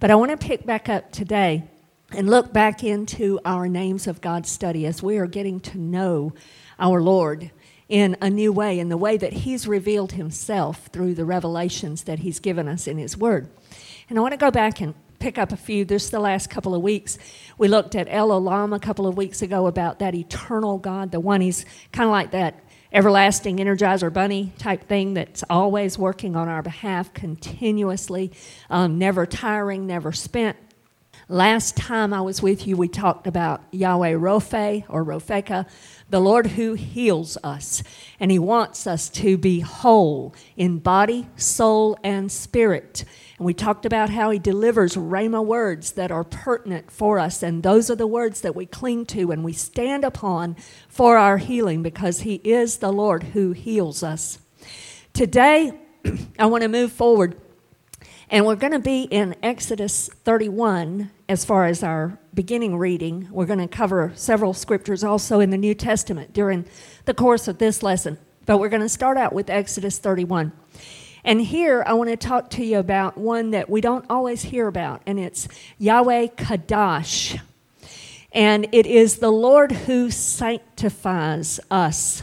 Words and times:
But 0.00 0.10
I 0.10 0.14
want 0.14 0.30
to 0.30 0.38
pick 0.38 0.64
back 0.64 0.88
up 0.88 1.12
today 1.12 1.64
and 2.10 2.30
look 2.30 2.54
back 2.54 2.82
into 2.82 3.38
our 3.44 3.68
names 3.68 4.06
of 4.06 4.22
God 4.22 4.46
study 4.46 4.86
as 4.86 5.02
we 5.02 5.18
are 5.18 5.26
getting 5.26 5.60
to 5.60 5.78
know 5.78 6.32
our 6.78 7.02
Lord 7.02 7.50
in 7.86 8.16
a 8.22 8.30
new 8.30 8.50
way, 8.50 8.78
in 8.78 8.88
the 8.88 8.96
way 8.96 9.18
that 9.18 9.34
He's 9.34 9.68
revealed 9.68 10.12
Himself 10.12 10.86
through 10.86 11.16
the 11.16 11.26
revelations 11.26 12.04
that 12.04 12.20
He's 12.20 12.40
given 12.40 12.66
us 12.66 12.86
in 12.86 12.96
His 12.96 13.14
Word. 13.14 13.50
And 14.08 14.18
I 14.18 14.22
want 14.22 14.32
to 14.32 14.38
go 14.38 14.50
back 14.50 14.80
and 14.80 14.94
pick 15.18 15.36
up 15.36 15.52
a 15.52 15.56
few. 15.56 15.84
This 15.84 16.08
the 16.08 16.18
last 16.18 16.48
couple 16.48 16.74
of 16.74 16.80
weeks. 16.80 17.18
We 17.58 17.68
looked 17.68 17.94
at 17.94 18.06
El 18.08 18.30
Olam 18.30 18.74
a 18.74 18.80
couple 18.80 19.06
of 19.06 19.18
weeks 19.18 19.42
ago 19.42 19.66
about 19.66 19.98
that 19.98 20.14
eternal 20.14 20.78
God, 20.78 21.10
the 21.10 21.20
one 21.20 21.42
He's 21.42 21.66
kind 21.92 22.06
of 22.06 22.12
like 22.12 22.30
that 22.30 22.64
everlasting 22.92 23.58
energizer 23.58 24.12
bunny 24.12 24.52
type 24.58 24.86
thing 24.88 25.14
that's 25.14 25.44
always 25.48 25.98
working 25.98 26.36
on 26.36 26.48
our 26.48 26.62
behalf 26.62 27.12
continuously, 27.14 28.32
um, 28.68 28.98
never 28.98 29.26
tiring, 29.26 29.86
never 29.86 30.12
spent. 30.12 30.56
Last 31.28 31.76
time 31.76 32.12
I 32.12 32.22
was 32.22 32.42
with 32.42 32.66
you, 32.66 32.76
we 32.76 32.88
talked 32.88 33.28
about 33.28 33.62
Yahweh 33.70 34.16
Rophe 34.18 34.84
or 34.88 35.04
Ropheka, 35.04 35.68
the 36.08 36.20
Lord 36.20 36.48
who 36.48 36.74
heals 36.74 37.38
us. 37.44 37.84
And 38.18 38.32
He 38.32 38.38
wants 38.40 38.84
us 38.88 39.08
to 39.10 39.38
be 39.38 39.60
whole 39.60 40.34
in 40.56 40.80
body, 40.80 41.28
soul, 41.36 41.96
and 42.02 42.32
spirit. 42.32 43.04
And 43.40 43.46
we 43.46 43.54
talked 43.54 43.86
about 43.86 44.10
how 44.10 44.28
He 44.28 44.38
delivers 44.38 44.96
Rhema 44.96 45.42
words 45.42 45.92
that 45.92 46.10
are 46.10 46.24
pertinent 46.24 46.90
for 46.90 47.18
us. 47.18 47.42
And 47.42 47.62
those 47.62 47.88
are 47.90 47.96
the 47.96 48.06
words 48.06 48.42
that 48.42 48.54
we 48.54 48.66
cling 48.66 49.06
to 49.06 49.32
and 49.32 49.42
we 49.42 49.54
stand 49.54 50.04
upon 50.04 50.56
for 50.90 51.16
our 51.16 51.38
healing 51.38 51.82
because 51.82 52.20
He 52.20 52.34
is 52.44 52.76
the 52.76 52.92
Lord 52.92 53.22
who 53.22 53.52
heals 53.52 54.02
us. 54.02 54.40
Today, 55.14 55.72
I 56.38 56.44
want 56.44 56.64
to 56.64 56.68
move 56.68 56.92
forward 56.92 57.40
and 58.28 58.44
we're 58.44 58.56
going 58.56 58.74
to 58.74 58.78
be 58.78 59.04
in 59.04 59.34
Exodus 59.42 60.10
31 60.24 61.10
as 61.26 61.46
far 61.46 61.64
as 61.64 61.82
our 61.82 62.18
beginning 62.34 62.76
reading. 62.76 63.26
We're 63.30 63.46
going 63.46 63.58
to 63.58 63.68
cover 63.68 64.12
several 64.16 64.52
scriptures 64.52 65.02
also 65.02 65.40
in 65.40 65.48
the 65.48 65.56
New 65.56 65.74
Testament 65.74 66.34
during 66.34 66.66
the 67.06 67.14
course 67.14 67.48
of 67.48 67.56
this 67.56 67.82
lesson. 67.82 68.18
But 68.44 68.58
we're 68.58 68.68
going 68.68 68.82
to 68.82 68.88
start 68.90 69.16
out 69.16 69.32
with 69.32 69.48
Exodus 69.48 69.98
31. 69.98 70.52
And 71.24 71.40
here 71.40 71.82
I 71.86 71.92
want 71.92 72.10
to 72.10 72.16
talk 72.16 72.50
to 72.50 72.64
you 72.64 72.78
about 72.78 73.18
one 73.18 73.50
that 73.50 73.68
we 73.68 73.80
don't 73.80 74.06
always 74.08 74.42
hear 74.42 74.66
about, 74.66 75.02
and 75.06 75.18
it's 75.20 75.48
Yahweh 75.78 76.28
Kadash. 76.28 77.40
And 78.32 78.68
it 78.72 78.86
is 78.86 79.18
the 79.18 79.30
Lord 79.30 79.72
who 79.72 80.10
sanctifies 80.10 81.60
us. 81.70 82.22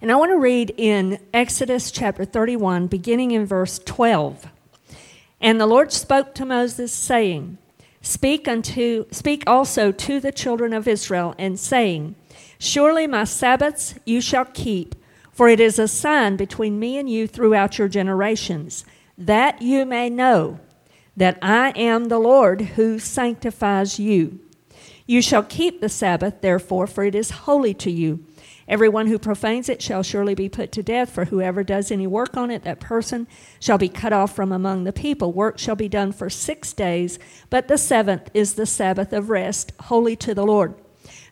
And 0.00 0.12
I 0.12 0.16
want 0.16 0.32
to 0.32 0.38
read 0.38 0.74
in 0.76 1.18
Exodus 1.32 1.90
chapter 1.90 2.24
31, 2.24 2.88
beginning 2.88 3.30
in 3.30 3.46
verse 3.46 3.78
12. 3.78 4.46
And 5.40 5.60
the 5.60 5.66
Lord 5.66 5.92
spoke 5.92 6.34
to 6.34 6.44
Moses, 6.44 6.92
saying, 6.92 7.58
Speak 8.02 8.46
unto 8.46 9.06
speak 9.10 9.44
also 9.46 9.90
to 9.90 10.20
the 10.20 10.30
children 10.30 10.74
of 10.74 10.86
Israel, 10.86 11.34
and 11.38 11.58
saying, 11.58 12.16
Surely 12.58 13.06
my 13.06 13.24
Sabbaths 13.24 13.94
you 14.04 14.20
shall 14.20 14.44
keep, 14.44 14.94
for 15.34 15.48
it 15.48 15.60
is 15.60 15.78
a 15.78 15.88
sign 15.88 16.36
between 16.36 16.78
me 16.78 16.96
and 16.96 17.10
you 17.10 17.26
throughout 17.26 17.76
your 17.76 17.88
generations, 17.88 18.84
that 19.18 19.60
you 19.60 19.84
may 19.84 20.08
know 20.08 20.60
that 21.16 21.38
I 21.42 21.70
am 21.70 22.06
the 22.06 22.18
Lord 22.18 22.60
who 22.62 22.98
sanctifies 22.98 23.98
you. 23.98 24.40
You 25.06 25.20
shall 25.20 25.42
keep 25.42 25.80
the 25.80 25.88
Sabbath, 25.88 26.40
therefore, 26.40 26.86
for 26.86 27.04
it 27.04 27.14
is 27.14 27.30
holy 27.30 27.74
to 27.74 27.90
you. 27.90 28.24
Everyone 28.66 29.08
who 29.08 29.18
profanes 29.18 29.68
it 29.68 29.82
shall 29.82 30.02
surely 30.02 30.34
be 30.34 30.48
put 30.48 30.72
to 30.72 30.82
death, 30.82 31.10
for 31.10 31.26
whoever 31.26 31.62
does 31.62 31.90
any 31.90 32.06
work 32.06 32.36
on 32.36 32.50
it, 32.50 32.62
that 32.62 32.80
person 32.80 33.26
shall 33.60 33.76
be 33.76 33.90
cut 33.90 34.12
off 34.12 34.34
from 34.34 34.52
among 34.52 34.84
the 34.84 34.92
people. 34.92 35.32
Work 35.32 35.58
shall 35.58 35.76
be 35.76 35.88
done 35.88 36.12
for 36.12 36.30
six 36.30 36.72
days, 36.72 37.18
but 37.50 37.68
the 37.68 37.76
seventh 37.76 38.30
is 38.32 38.54
the 38.54 38.64
Sabbath 38.66 39.12
of 39.12 39.28
rest, 39.28 39.72
holy 39.82 40.16
to 40.16 40.34
the 40.34 40.46
Lord. 40.46 40.74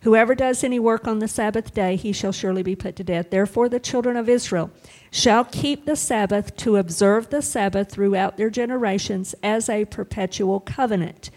Whoever 0.02 0.34
does 0.34 0.64
any 0.64 0.80
work 0.80 1.06
on 1.06 1.20
the 1.20 1.28
Sabbath 1.28 1.72
day, 1.72 1.94
he 1.94 2.12
shall 2.12 2.32
surely 2.32 2.62
be 2.64 2.74
put 2.74 2.96
to 2.96 3.04
death. 3.04 3.30
Therefore, 3.30 3.68
the 3.68 3.78
children 3.78 4.16
of 4.16 4.28
Israel 4.28 4.70
shall 5.12 5.44
keep 5.44 5.84
the 5.84 5.94
Sabbath 5.94 6.56
to 6.56 6.76
observe 6.76 7.30
the 7.30 7.40
Sabbath 7.40 7.90
throughout 7.90 8.36
their 8.36 8.50
generations 8.50 9.34
as 9.44 9.68
a 9.68 9.84
perpetual 9.84 10.58
covenant. 10.58 11.30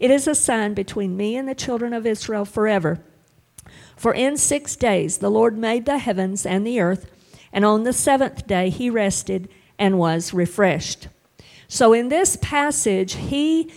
It 0.00 0.10
is 0.10 0.26
a 0.26 0.34
sign 0.34 0.74
between 0.74 1.16
me 1.16 1.36
and 1.36 1.48
the 1.48 1.54
children 1.54 1.92
of 1.92 2.06
Israel 2.06 2.44
forever. 2.44 3.00
For 3.96 4.12
in 4.12 4.36
six 4.36 4.74
days 4.74 5.18
the 5.18 5.30
Lord 5.30 5.56
made 5.56 5.86
the 5.86 5.98
heavens 5.98 6.44
and 6.44 6.66
the 6.66 6.80
earth, 6.80 7.08
and 7.52 7.64
on 7.64 7.84
the 7.84 7.92
seventh 7.92 8.48
day 8.48 8.68
he 8.68 8.90
rested 8.90 9.48
and 9.78 9.96
was 9.96 10.34
refreshed. 10.34 11.06
So 11.68 11.92
in 11.92 12.08
this 12.08 12.36
passage, 12.40 13.14
he 13.14 13.72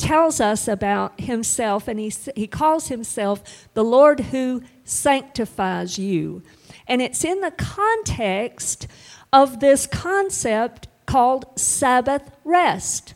tells 0.00 0.40
us 0.40 0.66
about 0.66 1.20
himself, 1.20 1.86
and 1.86 2.00
he, 2.00 2.12
he 2.34 2.46
calls 2.46 2.88
himself 2.88 3.68
the 3.74 3.84
Lord 3.84 4.20
who 4.20 4.62
sanctifies 4.82 5.98
you. 5.98 6.42
And 6.88 7.00
it's 7.00 7.24
in 7.24 7.40
the 7.40 7.52
context 7.52 8.88
of 9.32 9.60
this 9.60 9.86
concept 9.86 10.88
called 11.06 11.46
Sabbath 11.56 12.30
rest. 12.44 13.14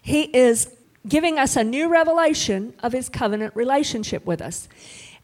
He 0.00 0.24
is 0.24 0.72
giving 1.08 1.38
us 1.38 1.56
a 1.56 1.64
new 1.64 1.88
revelation 1.88 2.74
of 2.82 2.92
his 2.92 3.08
covenant 3.08 3.56
relationship 3.56 4.24
with 4.26 4.40
us. 4.40 4.68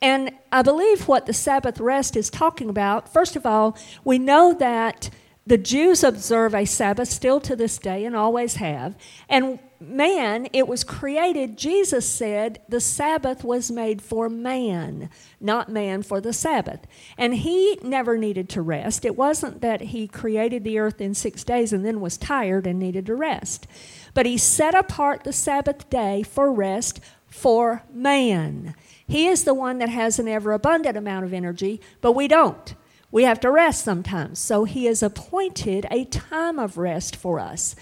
And 0.00 0.32
I 0.50 0.62
believe 0.62 1.06
what 1.06 1.26
the 1.26 1.32
Sabbath 1.32 1.78
rest 1.78 2.16
is 2.16 2.31
talking 2.31 2.69
about, 2.69 3.12
first 3.12 3.37
of 3.37 3.47
all, 3.47 3.76
we 4.04 4.19
know 4.19 4.53
that 4.54 5.10
the 5.44 5.58
Jews 5.58 6.04
observe 6.04 6.54
a 6.54 6.64
Sabbath 6.64 7.08
still 7.08 7.41
to 7.41 7.56
this 7.56 7.78
day 7.78 8.04
and 8.04 8.14
always 8.14 8.56
have. 8.56 8.94
And 9.28 9.58
man, 9.80 10.47
it 10.53 10.69
was 10.69 10.84
created, 10.84 11.58
Jesus 11.58 12.08
said, 12.08 12.60
the 12.69 12.80
Sabbath 12.80 13.42
was 13.42 13.70
made 13.70 14.00
for 14.00 14.28
man, 14.28 15.10
not 15.41 15.69
man 15.69 16.03
for 16.03 16.20
the 16.20 16.32
Sabbath. 16.32 16.86
And 17.19 17.34
he 17.34 17.76
never 17.82 18.16
needed 18.16 18.48
to 18.50 18.62
rest. 18.62 19.04
It 19.04 19.16
wasn't 19.16 19.60
that 19.62 19.80
he 19.80 20.06
created 20.06 20.62
the 20.62 20.78
earth 20.78 21.00
in 21.00 21.12
six 21.12 21.42
days 21.42 21.72
and 21.72 21.84
then 21.84 22.00
was 22.00 22.16
tired 22.16 22.66
and 22.66 22.78
needed 22.78 23.06
to 23.06 23.16
rest. 23.16 23.66
But 24.14 24.26
he 24.26 24.38
set 24.38 24.76
apart 24.76 25.24
the 25.24 25.32
Sabbath 25.32 25.91
day 25.91 26.22
for 26.22 26.53
rest 26.53 27.00
for 27.26 27.82
man. 27.92 28.76
He 29.09 29.26
is 29.26 29.42
the 29.42 29.54
one 29.54 29.78
that 29.78 29.88
has 29.88 30.20
an 30.20 30.28
ever 30.28 30.53
abundant 30.53 30.97
amount 30.97 31.24
of 31.24 31.32
energy, 31.32 31.80
but 32.00 32.12
we 32.12 32.28
don't. 32.28 32.74
We 33.12 33.23
have 33.25 33.39
to 33.41 33.50
rest 33.50 33.84
sometimes. 33.84 34.41
So 34.41 34.65
He 34.65 34.87
has 34.87 35.03
appointed 35.03 35.87
a 35.91 36.06
time 36.06 36.59
of 36.59 36.77
rest 36.77 37.15
for 37.15 37.39
us. 37.39 37.77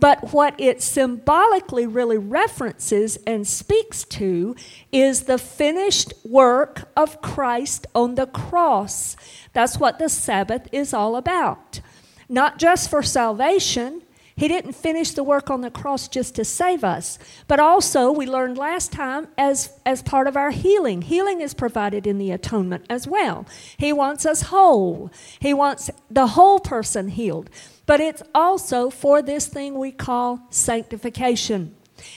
But 0.00 0.32
what 0.32 0.54
it 0.58 0.80
symbolically 0.80 1.86
really 1.86 2.18
references 2.18 3.18
and 3.26 3.46
speaks 3.46 4.04
to 4.04 4.54
is 4.92 5.22
the 5.22 5.38
finished 5.38 6.12
work 6.24 6.88
of 6.96 7.20
Christ 7.20 7.86
on 7.96 8.14
the 8.14 8.26
cross. 8.26 9.16
That's 9.54 9.80
what 9.80 9.98
the 9.98 10.08
Sabbath 10.08 10.68
is 10.70 10.94
all 10.94 11.16
about. 11.16 11.80
Not 12.28 12.58
just 12.58 12.88
for 12.88 13.02
salvation, 13.02 14.02
he 14.38 14.46
didn't 14.46 14.74
finish 14.74 15.10
the 15.10 15.24
work 15.24 15.50
on 15.50 15.62
the 15.62 15.70
cross 15.70 16.06
just 16.06 16.36
to 16.36 16.44
save 16.44 16.84
us, 16.84 17.18
but 17.48 17.58
also, 17.58 18.12
we 18.12 18.24
learned 18.24 18.56
last 18.56 18.92
time, 18.92 19.26
as, 19.36 19.72
as 19.84 20.00
part 20.00 20.28
of 20.28 20.36
our 20.36 20.52
healing. 20.52 21.02
Healing 21.02 21.40
is 21.40 21.54
provided 21.54 22.06
in 22.06 22.18
the 22.18 22.30
atonement 22.30 22.86
as 22.88 23.08
well. 23.08 23.46
He 23.76 23.92
wants 23.92 24.24
us 24.24 24.42
whole, 24.42 25.10
He 25.40 25.52
wants 25.52 25.90
the 26.08 26.28
whole 26.28 26.60
person 26.60 27.08
healed. 27.08 27.50
But 27.84 28.00
it's 28.00 28.22
also 28.32 28.90
for 28.90 29.22
this 29.22 29.48
thing 29.48 29.76
we 29.76 29.90
call 29.90 30.46
sanctification. 30.50 31.74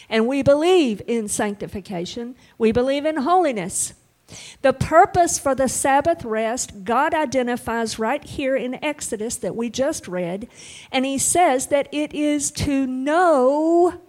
And 0.07 0.27
we 0.27 0.43
believe 0.43 1.01
in 1.07 1.27
sanctification, 1.27 2.35
we 2.59 2.71
believe 2.71 3.03
in 3.03 3.17
holiness. 3.17 3.95
The 4.61 4.73
purpose 4.73 5.39
for 5.39 5.55
the 5.55 5.69
Sabbath 5.69 6.23
rest, 6.23 6.83
God 6.83 7.13
identifies 7.13 7.99
right 7.99 8.23
here 8.23 8.55
in 8.55 8.83
Exodus 8.83 9.35
that 9.37 9.55
we 9.55 9.69
just 9.69 10.07
read, 10.07 10.47
and 10.91 11.05
He 11.05 11.17
says 11.17 11.67
that 11.67 11.87
it 11.91 12.13
is 12.13 12.51
to 12.51 12.85
know 12.87 14.01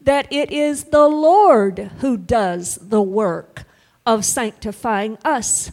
that 0.00 0.32
it 0.32 0.52
is 0.52 0.84
the 0.84 1.08
Lord 1.08 1.90
who 1.98 2.16
does 2.16 2.78
the 2.80 3.02
work 3.02 3.64
of 4.04 4.24
sanctifying 4.24 5.18
us. 5.24 5.72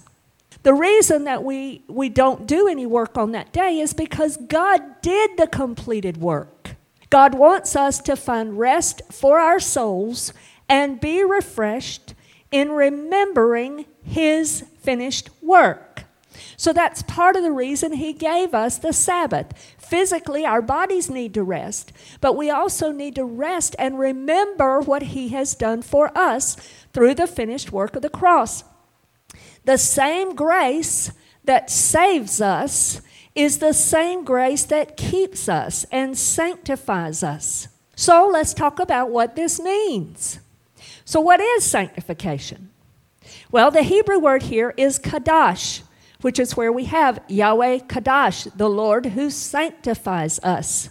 The 0.63 0.73
reason 0.73 1.25
that 1.25 1.43
we, 1.43 1.83
we 1.87 2.09
don't 2.09 2.47
do 2.47 2.67
any 2.67 2.85
work 2.85 3.17
on 3.17 3.33
that 3.33 3.51
day 3.51 3.79
is 3.79 3.93
because 3.93 4.37
God 4.37 5.01
did 5.01 5.37
the 5.37 5.47
completed 5.47 6.17
work. 6.17 6.75
God 7.09 7.35
wants 7.35 7.75
us 7.75 7.99
to 7.99 8.15
find 8.15 8.57
rest 8.57 9.01
for 9.11 9.39
our 9.39 9.59
souls 9.59 10.33
and 10.67 10.99
be 10.99 11.23
refreshed 11.23 12.15
in 12.49 12.71
remembering 12.71 13.85
his 14.03 14.65
finished 14.81 15.29
work. 15.41 16.03
So 16.57 16.73
that's 16.73 17.03
part 17.03 17.35
of 17.35 17.43
the 17.43 17.51
reason 17.51 17.93
he 17.93 18.13
gave 18.13 18.53
us 18.53 18.77
the 18.77 18.93
Sabbath. 18.93 19.75
Physically, 19.77 20.45
our 20.45 20.61
bodies 20.61 21.09
need 21.09 21.33
to 21.35 21.43
rest, 21.43 21.91
but 22.21 22.35
we 22.35 22.49
also 22.49 22.91
need 22.91 23.15
to 23.15 23.25
rest 23.25 23.75
and 23.77 23.99
remember 23.99 24.79
what 24.79 25.03
he 25.03 25.29
has 25.29 25.55
done 25.55 25.81
for 25.81 26.15
us 26.17 26.55
through 26.93 27.15
the 27.15 27.27
finished 27.27 27.71
work 27.71 27.95
of 27.95 28.01
the 28.01 28.09
cross. 28.09 28.63
The 29.65 29.77
same 29.77 30.35
grace 30.35 31.11
that 31.43 31.69
saves 31.69 32.41
us 32.41 33.01
is 33.35 33.59
the 33.59 33.73
same 33.73 34.23
grace 34.23 34.63
that 34.65 34.97
keeps 34.97 35.49
us 35.49 35.85
and 35.91 36.17
sanctifies 36.17 37.23
us. 37.23 37.67
So 37.95 38.29
let's 38.31 38.53
talk 38.53 38.79
about 38.79 39.09
what 39.09 39.35
this 39.35 39.59
means. 39.59 40.39
So, 41.05 41.19
what 41.19 41.39
is 41.39 41.63
sanctification? 41.63 42.69
Well, 43.53 43.69
the 43.69 43.83
Hebrew 43.83 44.17
word 44.17 44.41
here 44.41 44.73
is 44.77 44.97
kadash, 44.97 45.83
which 46.21 46.39
is 46.39 46.57
where 46.57 46.71
we 46.71 46.85
have 46.85 47.21
Yahweh 47.27 47.81
Kadash, 47.81 48.51
the 48.57 48.67
Lord 48.67 49.05
who 49.05 49.29
sanctifies 49.29 50.39
us. 50.39 50.89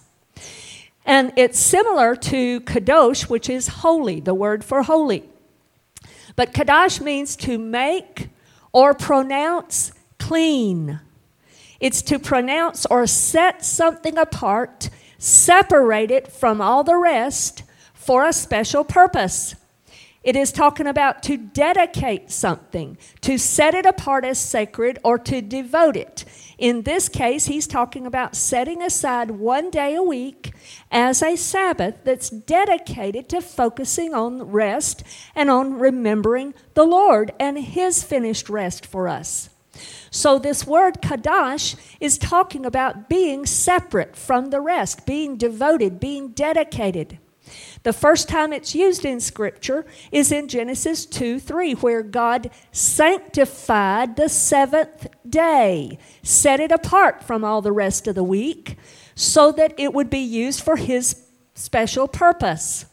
And 1.05 1.33
it's 1.35 1.59
similar 1.59 2.15
to 2.15 2.61
kadosh, 2.61 3.29
which 3.29 3.51
is 3.51 3.67
holy, 3.67 4.21
the 4.21 4.33
word 4.33 4.65
for 4.65 4.85
holy. 4.85 5.29
But 6.37 6.55
kadash 6.55 7.01
means 7.01 7.35
to 7.39 7.59
make 7.59 8.29
or 8.71 8.95
pronounce 8.95 9.91
clean. 10.21 11.01
It's 11.81 12.01
to 12.03 12.21
pronounce 12.21 12.87
or 12.87 13.09
set 13.09 13.65
something 13.65 14.17
apart, 14.17 14.89
separate 15.19 16.13
it 16.13 16.31
from 16.31 16.61
all 16.61 16.85
the 16.85 16.97
rest 16.97 17.65
for 17.93 18.25
a 18.25 18.33
special 18.33 18.85
purpose. 18.85 19.57
It 20.23 20.37
is 20.37 20.53
talking 20.53 20.87
about 20.87 21.23
to 21.25 21.37
dedicate 21.37 22.31
something, 22.31 22.97
to 23.23 23.39
set 23.39 23.75
it 23.75 23.85
apart 23.85 24.25
as 24.25 24.39
sacred, 24.39 25.01
or 25.03 25.19
to 25.19 25.43
devote 25.43 25.97
it. 25.97 26.25
In 26.59 26.83
this 26.83 27.09
case, 27.09 27.47
he's 27.47 27.67
talking 27.67 28.07
about 28.07 28.37
setting 28.37 28.83
aside 28.83 29.33
one 29.33 29.69
day 29.69 29.97
a 29.97 30.03
week 30.03 30.55
as 30.93 31.23
a 31.23 31.35
Sabbath 31.35 31.97
that's 32.05 32.31
dedicated 32.31 33.29
to 33.31 33.41
focusing 33.41 34.15
on 34.15 34.45
rest 34.45 35.03
and 35.35 35.51
on 35.51 35.81
remembering 35.81 36.55
the 36.75 36.85
Lord 36.85 37.33
and 37.41 37.59
his 37.59 38.05
finished 38.05 38.49
rest 38.49 38.87
for 38.87 39.09
us. 39.09 39.51
So, 40.11 40.39
this 40.39 40.67
word 40.67 41.01
kadash 41.03 41.75
is 41.99 42.19
talking 42.19 42.65
about 42.65 43.09
being 43.09 43.47
separate 43.47 44.15
from 44.15 44.51
the 44.51 44.61
rest, 44.61 45.05
being 45.07 45.37
devoted, 45.37 45.99
being 45.99 46.29
dedicated. 46.29 47.19
The 47.83 47.93
first 47.93 48.29
time 48.29 48.53
it's 48.53 48.75
used 48.75 49.05
in 49.05 49.19
Scripture 49.21 49.85
is 50.13 50.31
in 50.31 50.49
Genesis 50.49 51.05
2 51.05 51.41
3, 51.41 51.73
where 51.75 52.03
God 52.03 52.51
sanctified 52.71 54.17
the 54.17 54.29
seventh 54.29 55.09
day, 55.29 55.99
set 56.23 56.61
it 56.61 56.71
apart 56.71 57.25
from 57.25 57.45
all 57.45 57.61
the 57.61 57.73
rest 57.73 58.07
of 58.07 58.15
the 58.15 58.23
week, 58.23 58.77
so 59.15 59.51
that 59.53 59.75
it 59.79 59.93
would 59.93 60.11
be 60.11 60.19
used 60.19 60.63
for 60.63 60.77
His 60.77 61.27
special 61.55 62.07
purpose. 62.07 62.87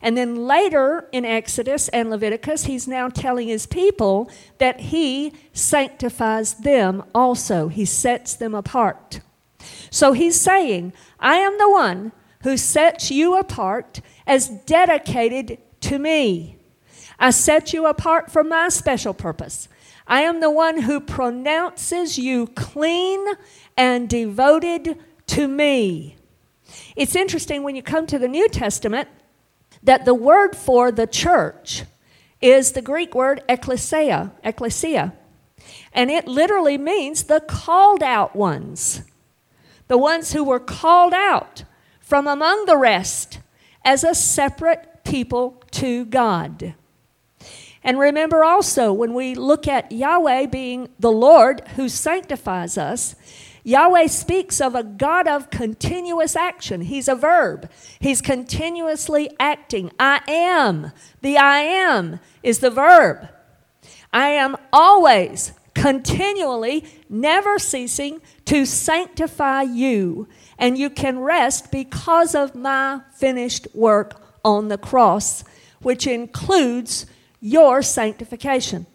And 0.00 0.16
then 0.16 0.46
later 0.46 1.08
in 1.12 1.24
Exodus 1.24 1.88
and 1.88 2.10
Leviticus, 2.10 2.64
he's 2.64 2.88
now 2.88 3.08
telling 3.08 3.46
his 3.46 3.66
people 3.66 4.28
that 4.58 4.80
he 4.80 5.32
sanctifies 5.52 6.54
them 6.54 7.04
also. 7.14 7.68
He 7.68 7.84
sets 7.84 8.34
them 8.34 8.52
apart. 8.52 9.20
So 9.90 10.12
he's 10.12 10.40
saying, 10.40 10.92
I 11.20 11.36
am 11.36 11.56
the 11.56 11.70
one 11.70 12.10
who 12.42 12.56
sets 12.56 13.12
you 13.12 13.38
apart 13.38 14.00
as 14.26 14.48
dedicated 14.48 15.58
to 15.80 15.98
me. 15.98 16.56
I 17.18 17.30
set 17.30 17.72
you 17.72 17.86
apart 17.86 18.30
for 18.30 18.42
my 18.42 18.68
special 18.68 19.14
purpose. 19.14 19.68
I 20.06 20.22
am 20.22 20.40
the 20.40 20.50
one 20.50 20.82
who 20.82 21.00
pronounces 21.00 22.18
you 22.18 22.48
clean 22.48 23.24
and 23.76 24.08
devoted 24.08 24.98
to 25.28 25.48
me. 25.48 26.16
It's 26.96 27.14
interesting 27.14 27.62
when 27.62 27.76
you 27.76 27.82
come 27.82 28.06
to 28.06 28.18
the 28.18 28.28
New 28.28 28.48
Testament 28.48 29.08
that 29.82 30.04
the 30.04 30.14
word 30.14 30.56
for 30.56 30.90
the 30.90 31.06
church 31.06 31.84
is 32.40 32.72
the 32.72 32.82
Greek 32.82 33.14
word 33.14 33.42
ecclesia, 33.48 34.32
ecclesia. 34.42 35.14
And 35.92 36.10
it 36.10 36.26
literally 36.26 36.78
means 36.78 37.24
the 37.24 37.40
called 37.40 38.02
out 38.02 38.34
ones, 38.34 39.02
the 39.88 39.98
ones 39.98 40.32
who 40.32 40.42
were 40.42 40.60
called 40.60 41.14
out 41.14 41.64
from 42.00 42.26
among 42.26 42.66
the 42.66 42.76
rest 42.76 43.38
as 43.84 44.04
a 44.04 44.14
separate 44.14 45.04
people 45.04 45.62
to 45.72 46.04
God. 46.04 46.74
And 47.84 47.98
remember 47.98 48.44
also, 48.44 48.92
when 48.92 49.12
we 49.12 49.34
look 49.34 49.66
at 49.66 49.90
Yahweh 49.90 50.46
being 50.46 50.88
the 51.00 51.10
Lord 51.10 51.66
who 51.74 51.88
sanctifies 51.88 52.78
us, 52.78 53.16
Yahweh 53.64 54.08
speaks 54.08 54.60
of 54.60 54.74
a 54.74 54.82
God 54.82 55.28
of 55.28 55.50
continuous 55.50 56.34
action. 56.34 56.82
He's 56.82 57.08
a 57.08 57.14
verb. 57.14 57.70
He's 58.00 58.20
continuously 58.20 59.30
acting. 59.38 59.92
I 59.98 60.20
am. 60.28 60.92
The 61.20 61.36
I 61.36 61.58
am 61.60 62.20
is 62.42 62.58
the 62.58 62.70
verb. 62.70 63.28
I 64.12 64.28
am 64.28 64.56
always, 64.72 65.52
continually, 65.74 66.84
never 67.08 67.58
ceasing 67.58 68.20
to 68.46 68.66
sanctify 68.66 69.62
you 69.62 70.28
and 70.58 70.78
you 70.78 70.90
can 70.90 71.18
rest 71.18 71.70
because 71.70 72.34
of 72.34 72.54
my 72.54 73.00
finished 73.14 73.66
work 73.74 74.20
on 74.44 74.68
the 74.68 74.78
cross, 74.78 75.44
which 75.80 76.06
includes 76.06 77.06
your 77.40 77.82
sanctification. 77.82 78.86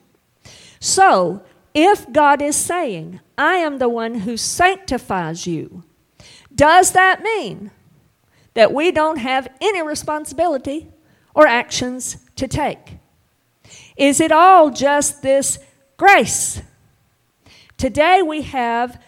So, 0.80 1.44
if 1.74 2.12
God 2.12 2.42
is 2.42 2.56
saying, 2.56 3.20
I 3.38 3.56
am 3.56 3.78
the 3.78 3.90
one 3.90 4.22
who 4.22 4.38
sanctifies 4.38 5.46
you, 5.46 5.84
does 6.54 6.94
that 6.94 7.22
mean 7.22 7.72
that 8.54 8.74
we 8.74 8.92
don't 8.92 9.18
have 9.18 9.48
any 9.62 9.82
responsibility 9.84 10.88
or 11.36 11.46
actions 11.46 12.18
to 12.36 12.48
take? 12.48 12.98
Is 13.96 14.20
it 14.20 14.32
all 14.32 14.72
just 14.72 15.22
this 15.22 15.60
grace? 15.98 16.62
Today 17.78 18.24
we 18.24 18.42
have 18.44 19.00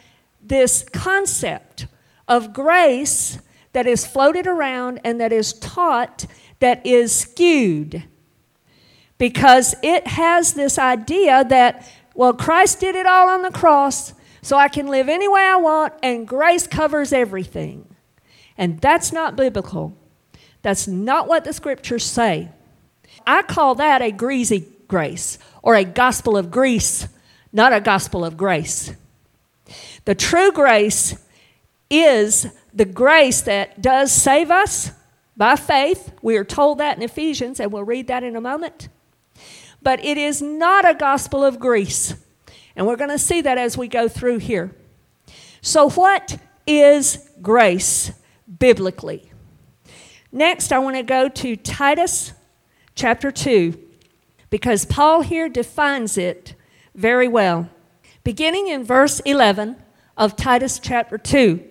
this 0.41 0.83
concept 0.93 1.87
of 2.29 2.53
grace 2.53 3.39
that 3.73 3.85
is 3.85 4.07
floated 4.07 4.47
around 4.47 5.01
and 5.03 5.19
that 5.19 5.33
is 5.33 5.53
taught 5.53 6.25
that 6.59 6.85
is 6.85 7.13
skewed 7.13 8.03
because 9.17 9.75
it 9.83 10.07
has 10.07 10.53
this 10.53 10.79
idea 10.79 11.43
that, 11.43 11.87
well, 12.15 12.33
Christ 12.33 12.79
did 12.79 12.95
it 12.95 13.05
all 13.05 13.29
on 13.29 13.41
the 13.41 13.51
cross, 13.51 14.13
so 14.41 14.57
I 14.57 14.69
can 14.69 14.87
live 14.87 15.09
any 15.09 15.27
way 15.27 15.41
I 15.41 15.57
want, 15.57 15.93
and 16.01 16.27
grace 16.27 16.65
covers 16.65 17.11
everything. 17.11 17.85
And 18.57 18.79
that's 18.79 19.11
not 19.11 19.35
biblical. 19.35 19.95
That's 20.61 20.87
not 20.87 21.27
what 21.27 21.43
the 21.43 21.53
scriptures 21.53 22.05
say. 22.05 22.49
I 23.27 23.41
call 23.43 23.75
that 23.75 24.01
a 24.01 24.11
greasy 24.11 24.67
grace 24.87 25.37
or 25.61 25.75
a 25.75 25.83
gospel 25.83 26.37
of 26.37 26.49
grease, 26.49 27.07
not 27.51 27.73
a 27.73 27.81
gospel 27.81 28.23
of 28.23 28.37
grace. 28.37 28.93
The 30.05 30.15
true 30.15 30.51
grace 30.51 31.15
is 31.89 32.47
the 32.73 32.85
grace 32.85 33.41
that 33.41 33.81
does 33.81 34.11
save 34.11 34.51
us 34.51 34.91
by 35.35 35.55
faith. 35.55 36.11
We 36.21 36.37
are 36.37 36.43
told 36.43 36.77
that 36.77 36.97
in 36.97 37.03
Ephesians, 37.03 37.59
and 37.59 37.71
we'll 37.71 37.83
read 37.83 38.07
that 38.07 38.23
in 38.23 38.35
a 38.35 38.41
moment. 38.41 38.89
But 39.81 40.03
it 40.03 40.17
is 40.17 40.41
not 40.41 40.87
a 40.87 40.93
gospel 40.93 41.43
of 41.43 41.59
grace. 41.59 42.13
And 42.75 42.85
we're 42.85 42.97
going 42.97 43.09
to 43.09 43.17
see 43.17 43.41
that 43.41 43.57
as 43.57 43.77
we 43.77 43.87
go 43.87 44.07
through 44.07 44.39
here. 44.39 44.75
So, 45.61 45.89
what 45.89 46.37
is 46.67 47.29
grace 47.41 48.11
biblically? 48.59 49.31
Next, 50.31 50.71
I 50.71 50.79
want 50.79 50.95
to 50.95 51.03
go 51.03 51.27
to 51.27 51.55
Titus 51.55 52.33
chapter 52.95 53.31
2, 53.31 53.77
because 54.49 54.85
Paul 54.85 55.21
here 55.21 55.49
defines 55.49 56.17
it 56.17 56.53
very 56.93 57.27
well. 57.27 57.69
Beginning 58.23 58.67
in 58.67 58.83
verse 58.83 59.21
11 59.21 59.77
of 60.17 60.35
Titus 60.35 60.79
chapter 60.79 61.17
2. 61.17 61.68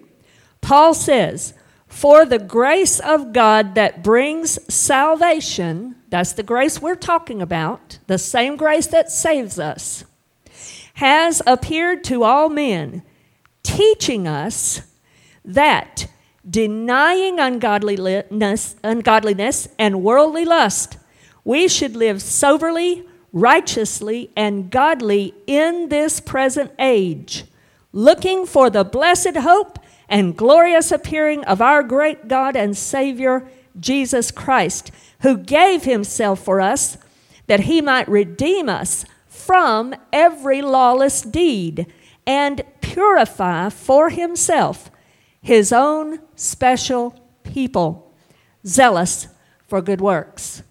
Paul 0.60 0.94
says, 0.94 1.54
For 1.86 2.24
the 2.24 2.38
grace 2.38 3.00
of 3.00 3.32
God 3.32 3.74
that 3.74 4.02
brings 4.02 4.58
salvation, 4.72 5.96
that's 6.08 6.32
the 6.32 6.42
grace 6.42 6.80
we're 6.80 6.94
talking 6.94 7.42
about, 7.42 7.98
the 8.06 8.18
same 8.18 8.56
grace 8.56 8.86
that 8.88 9.10
saves 9.10 9.58
us, 9.58 10.04
has 10.94 11.42
appeared 11.46 12.04
to 12.04 12.24
all 12.24 12.48
men, 12.48 13.02
teaching 13.62 14.26
us 14.26 14.82
that 15.44 16.08
denying 16.48 17.38
ungodliness, 17.38 18.76
ungodliness 18.82 19.68
and 19.78 20.02
worldly 20.02 20.44
lust, 20.44 20.98
we 21.44 21.68
should 21.68 21.96
live 21.96 22.22
soberly, 22.22 23.06
righteously, 23.32 24.30
and 24.36 24.70
godly 24.70 25.34
in 25.46 25.88
this 25.88 26.20
present 26.20 26.72
age, 26.78 27.44
looking 27.92 28.46
for 28.46 28.70
the 28.70 28.84
blessed 28.84 29.36
hope 29.36 29.78
and 30.08 30.36
glorious 30.36 30.90
appearing 30.90 31.44
of 31.44 31.60
our 31.60 31.82
great 31.82 32.28
God 32.28 32.56
and 32.56 32.76
Savior, 32.76 33.48
Jesus 33.78 34.30
Christ, 34.30 34.90
who 35.20 35.36
gave 35.36 35.84
himself 35.84 36.42
for 36.42 36.60
us 36.60 36.96
that 37.46 37.60
he 37.60 37.80
might 37.80 38.08
redeem 38.08 38.68
us 38.68 39.04
from 39.26 39.94
every 40.12 40.62
lawless 40.62 41.22
deed 41.22 41.86
and 42.26 42.62
purify 42.80 43.68
for 43.68 44.10
himself 44.10 44.90
his 45.40 45.72
own 45.72 46.18
special 46.36 47.14
people, 47.42 48.12
zealous 48.66 49.28
for 49.66 49.80
good 49.80 50.00
works. 50.00 50.62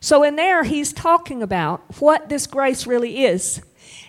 So, 0.00 0.22
in 0.22 0.36
there, 0.36 0.64
he's 0.64 0.92
talking 0.92 1.42
about 1.42 2.00
what 2.00 2.28
this 2.28 2.46
grace 2.46 2.86
really 2.86 3.24
is. 3.24 3.62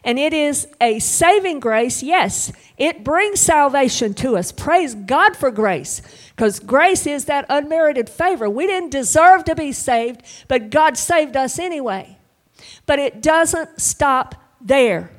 And 0.05 0.19
it 0.19 0.33
is 0.33 0.67
a 0.79 0.99
saving 0.99 1.59
grace, 1.59 2.03
yes. 2.03 2.53
It 2.77 3.03
brings 3.03 3.39
salvation 3.39 4.13
to 4.15 4.37
us. 4.37 4.51
Praise 4.51 4.93
God 4.93 5.35
for 5.35 5.49
grace, 5.49 6.01
because 6.35 6.59
grace 6.59 7.07
is 7.07 7.25
that 7.25 7.47
unmerited 7.49 8.07
favor. 8.07 8.47
We 8.47 8.67
didn't 8.67 8.91
deserve 8.91 9.45
to 9.45 9.55
be 9.55 9.71
saved, 9.71 10.21
but 10.47 10.69
God 10.69 10.95
saved 10.95 11.35
us 11.35 11.57
anyway. 11.57 12.19
But 12.85 12.99
it 12.99 13.23
doesn't 13.23 13.81
stop 13.81 14.35
there. 14.61 15.09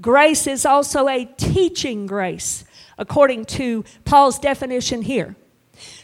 Grace 0.00 0.48
is 0.48 0.66
also 0.66 1.08
a 1.08 1.24
teaching 1.36 2.06
grace, 2.06 2.64
according 2.98 3.44
to 3.44 3.84
Paul's 4.04 4.40
definition 4.40 5.02
here. 5.02 5.36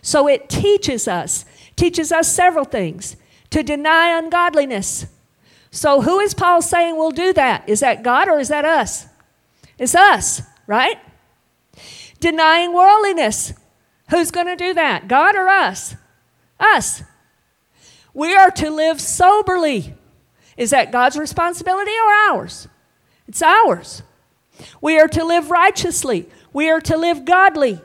So 0.00 0.28
it 0.28 0.48
teaches 0.48 1.08
us, 1.08 1.44
teaches 1.74 2.12
us 2.12 2.32
several 2.32 2.64
things 2.64 3.16
to 3.50 3.64
deny 3.64 4.16
ungodliness. 4.16 5.06
So 5.72 6.02
who 6.02 6.20
is 6.20 6.34
Paul 6.34 6.60
saying 6.60 6.96
will 6.96 7.10
do 7.10 7.32
that? 7.32 7.66
Is 7.66 7.80
that 7.80 8.02
God 8.02 8.28
or 8.28 8.38
is 8.38 8.48
that 8.48 8.66
us? 8.66 9.06
It's 9.78 9.94
us, 9.94 10.42
right? 10.66 10.98
Denying 12.20 12.74
worldliness. 12.74 13.54
Who's 14.10 14.30
going 14.30 14.46
to 14.46 14.54
do 14.54 14.74
that? 14.74 15.08
God 15.08 15.34
or 15.34 15.48
us? 15.48 15.96
Us. 16.60 17.02
We 18.12 18.36
are 18.36 18.50
to 18.50 18.70
live 18.70 19.00
soberly. 19.00 19.94
Is 20.58 20.70
that 20.70 20.92
God's 20.92 21.16
responsibility 21.16 21.90
or 21.90 22.12
ours? 22.30 22.68
It's 23.26 23.42
ours. 23.42 24.02
We 24.82 25.00
are 25.00 25.08
to 25.08 25.24
live 25.24 25.50
righteously. 25.50 26.28
We 26.52 26.70
are 26.70 26.82
to 26.82 26.98
live 26.98 27.24
godly. 27.24 27.80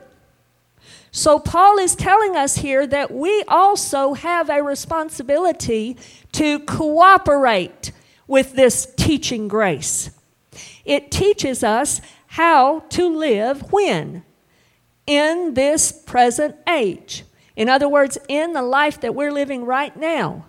So, 1.10 1.38
Paul 1.38 1.78
is 1.78 1.96
telling 1.96 2.36
us 2.36 2.56
here 2.56 2.86
that 2.86 3.10
we 3.10 3.42
also 3.48 4.14
have 4.14 4.50
a 4.50 4.62
responsibility 4.62 5.96
to 6.32 6.58
cooperate 6.60 7.92
with 8.26 8.52
this 8.52 8.92
teaching 8.96 9.48
grace. 9.48 10.10
It 10.84 11.10
teaches 11.10 11.64
us 11.64 12.00
how 12.28 12.80
to 12.90 13.08
live 13.16 13.72
when? 13.72 14.22
In 15.06 15.54
this 15.54 15.90
present 15.90 16.56
age. 16.68 17.24
In 17.56 17.68
other 17.68 17.88
words, 17.88 18.18
in 18.28 18.52
the 18.52 18.62
life 18.62 19.00
that 19.00 19.14
we're 19.14 19.32
living 19.32 19.64
right 19.64 19.96
now. 19.96 20.46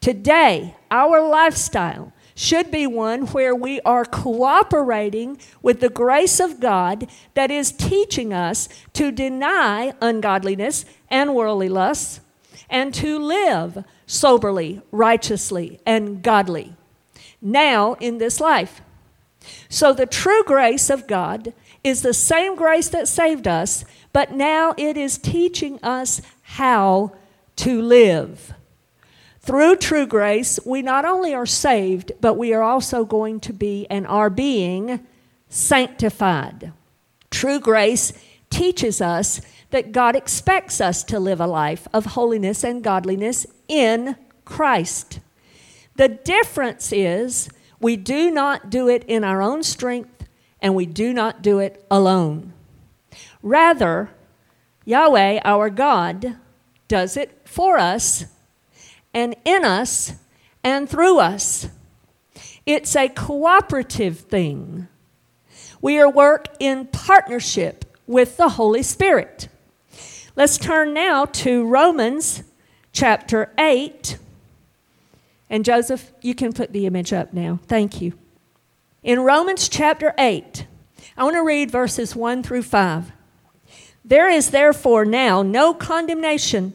Today, 0.00 0.76
our 0.90 1.20
lifestyle 1.26 2.12
should 2.38 2.70
be 2.70 2.86
one 2.86 3.22
where 3.26 3.52
we 3.52 3.80
are 3.80 4.04
cooperating 4.04 5.36
with 5.60 5.80
the 5.80 5.88
grace 5.88 6.38
of 6.38 6.60
God 6.60 7.08
that 7.34 7.50
is 7.50 7.72
teaching 7.72 8.32
us 8.32 8.68
to 8.92 9.10
deny 9.10 9.92
ungodliness 10.00 10.84
and 11.10 11.34
worldly 11.34 11.68
lusts 11.68 12.20
and 12.70 12.94
to 12.94 13.18
live 13.18 13.82
soberly, 14.06 14.80
righteously, 14.92 15.80
and 15.84 16.22
godly 16.22 16.76
now 17.42 17.94
in 17.94 18.18
this 18.18 18.38
life. 18.38 18.82
So 19.68 19.92
the 19.92 20.06
true 20.06 20.44
grace 20.44 20.90
of 20.90 21.08
God 21.08 21.52
is 21.82 22.02
the 22.02 22.14
same 22.14 22.54
grace 22.54 22.88
that 22.90 23.08
saved 23.08 23.48
us, 23.48 23.84
but 24.12 24.30
now 24.30 24.74
it 24.76 24.96
is 24.96 25.18
teaching 25.18 25.80
us 25.82 26.22
how 26.42 27.16
to 27.56 27.82
live. 27.82 28.54
Through 29.48 29.76
true 29.76 30.06
grace, 30.06 30.60
we 30.66 30.82
not 30.82 31.06
only 31.06 31.32
are 31.32 31.46
saved, 31.46 32.12
but 32.20 32.34
we 32.34 32.52
are 32.52 32.62
also 32.62 33.06
going 33.06 33.40
to 33.40 33.54
be 33.54 33.86
and 33.88 34.06
are 34.06 34.28
being 34.28 35.06
sanctified. 35.48 36.74
True 37.30 37.58
grace 37.58 38.12
teaches 38.50 39.00
us 39.00 39.40
that 39.70 39.90
God 39.90 40.14
expects 40.14 40.82
us 40.82 41.02
to 41.04 41.18
live 41.18 41.40
a 41.40 41.46
life 41.46 41.88
of 41.94 42.04
holiness 42.04 42.62
and 42.62 42.84
godliness 42.84 43.46
in 43.68 44.16
Christ. 44.44 45.18
The 45.96 46.08
difference 46.08 46.92
is 46.92 47.48
we 47.80 47.96
do 47.96 48.30
not 48.30 48.68
do 48.68 48.86
it 48.86 49.02
in 49.04 49.24
our 49.24 49.40
own 49.40 49.62
strength 49.62 50.28
and 50.60 50.74
we 50.74 50.84
do 50.84 51.14
not 51.14 51.40
do 51.40 51.58
it 51.58 51.82
alone. 51.90 52.52
Rather, 53.42 54.10
Yahweh, 54.84 55.40
our 55.42 55.70
God, 55.70 56.36
does 56.86 57.16
it 57.16 57.40
for 57.46 57.78
us 57.78 58.26
and 59.12 59.34
in 59.44 59.64
us 59.64 60.14
and 60.62 60.88
through 60.88 61.18
us. 61.18 61.68
It's 62.66 62.94
a 62.94 63.08
cooperative 63.08 64.20
thing. 64.20 64.88
We 65.80 65.98
are 65.98 66.10
work 66.10 66.48
in 66.60 66.86
partnership 66.86 67.84
with 68.06 68.36
the 68.36 68.50
Holy 68.50 68.82
Spirit. 68.82 69.48
Let's 70.36 70.58
turn 70.58 70.92
now 70.92 71.24
to 71.24 71.66
Romans 71.66 72.42
chapter 72.92 73.52
8. 73.58 74.18
And 75.50 75.64
Joseph, 75.64 76.12
you 76.20 76.34
can 76.34 76.52
put 76.52 76.72
the 76.72 76.86
image 76.86 77.12
up 77.12 77.32
now. 77.32 77.58
Thank 77.66 78.00
you. 78.00 78.12
In 79.02 79.20
Romans 79.20 79.68
chapter 79.68 80.14
8, 80.18 80.66
I 81.16 81.24
want 81.24 81.36
to 81.36 81.42
read 81.42 81.70
verses 81.70 82.14
1 82.14 82.42
through 82.42 82.62
5. 82.62 83.12
There 84.04 84.30
is 84.30 84.50
therefore 84.50 85.04
now 85.04 85.42
no 85.42 85.74
condemnation 85.74 86.74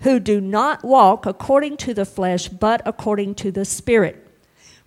who 0.00 0.20
do 0.20 0.40
not 0.40 0.84
walk 0.84 1.26
according 1.26 1.76
to 1.78 1.94
the 1.94 2.04
flesh, 2.04 2.48
but 2.48 2.80
according 2.84 3.34
to 3.36 3.50
the 3.50 3.64
Spirit. 3.64 4.24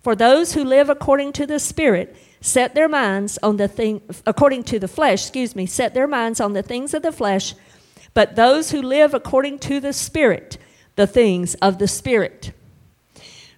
For 0.00 0.16
those 0.16 0.54
who 0.54 0.64
live 0.64 0.88
according 0.88 1.32
to 1.34 1.46
the 1.46 1.60
Spirit 1.60 2.16
set 2.40 2.74
their 2.74 2.88
minds 2.88 3.38
on 3.42 3.56
the 3.56 3.68
thing 3.68 4.02
according 4.26 4.64
to 4.64 4.78
the 4.78 4.88
flesh, 4.88 5.22
excuse 5.22 5.54
me, 5.54 5.66
set 5.66 5.94
their 5.94 6.08
minds 6.08 6.40
on 6.40 6.54
the 6.54 6.62
things 6.62 6.92
of 6.92 7.02
the 7.02 7.12
flesh, 7.12 7.54
but 8.14 8.36
those 8.36 8.72
who 8.72 8.82
live 8.82 9.14
according 9.14 9.58
to 9.60 9.80
the 9.80 9.92
Spirit, 9.92 10.58
the 10.96 11.06
things 11.06 11.54
of 11.56 11.78
the 11.78 11.88
Spirit. 11.88 12.52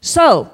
So, 0.00 0.50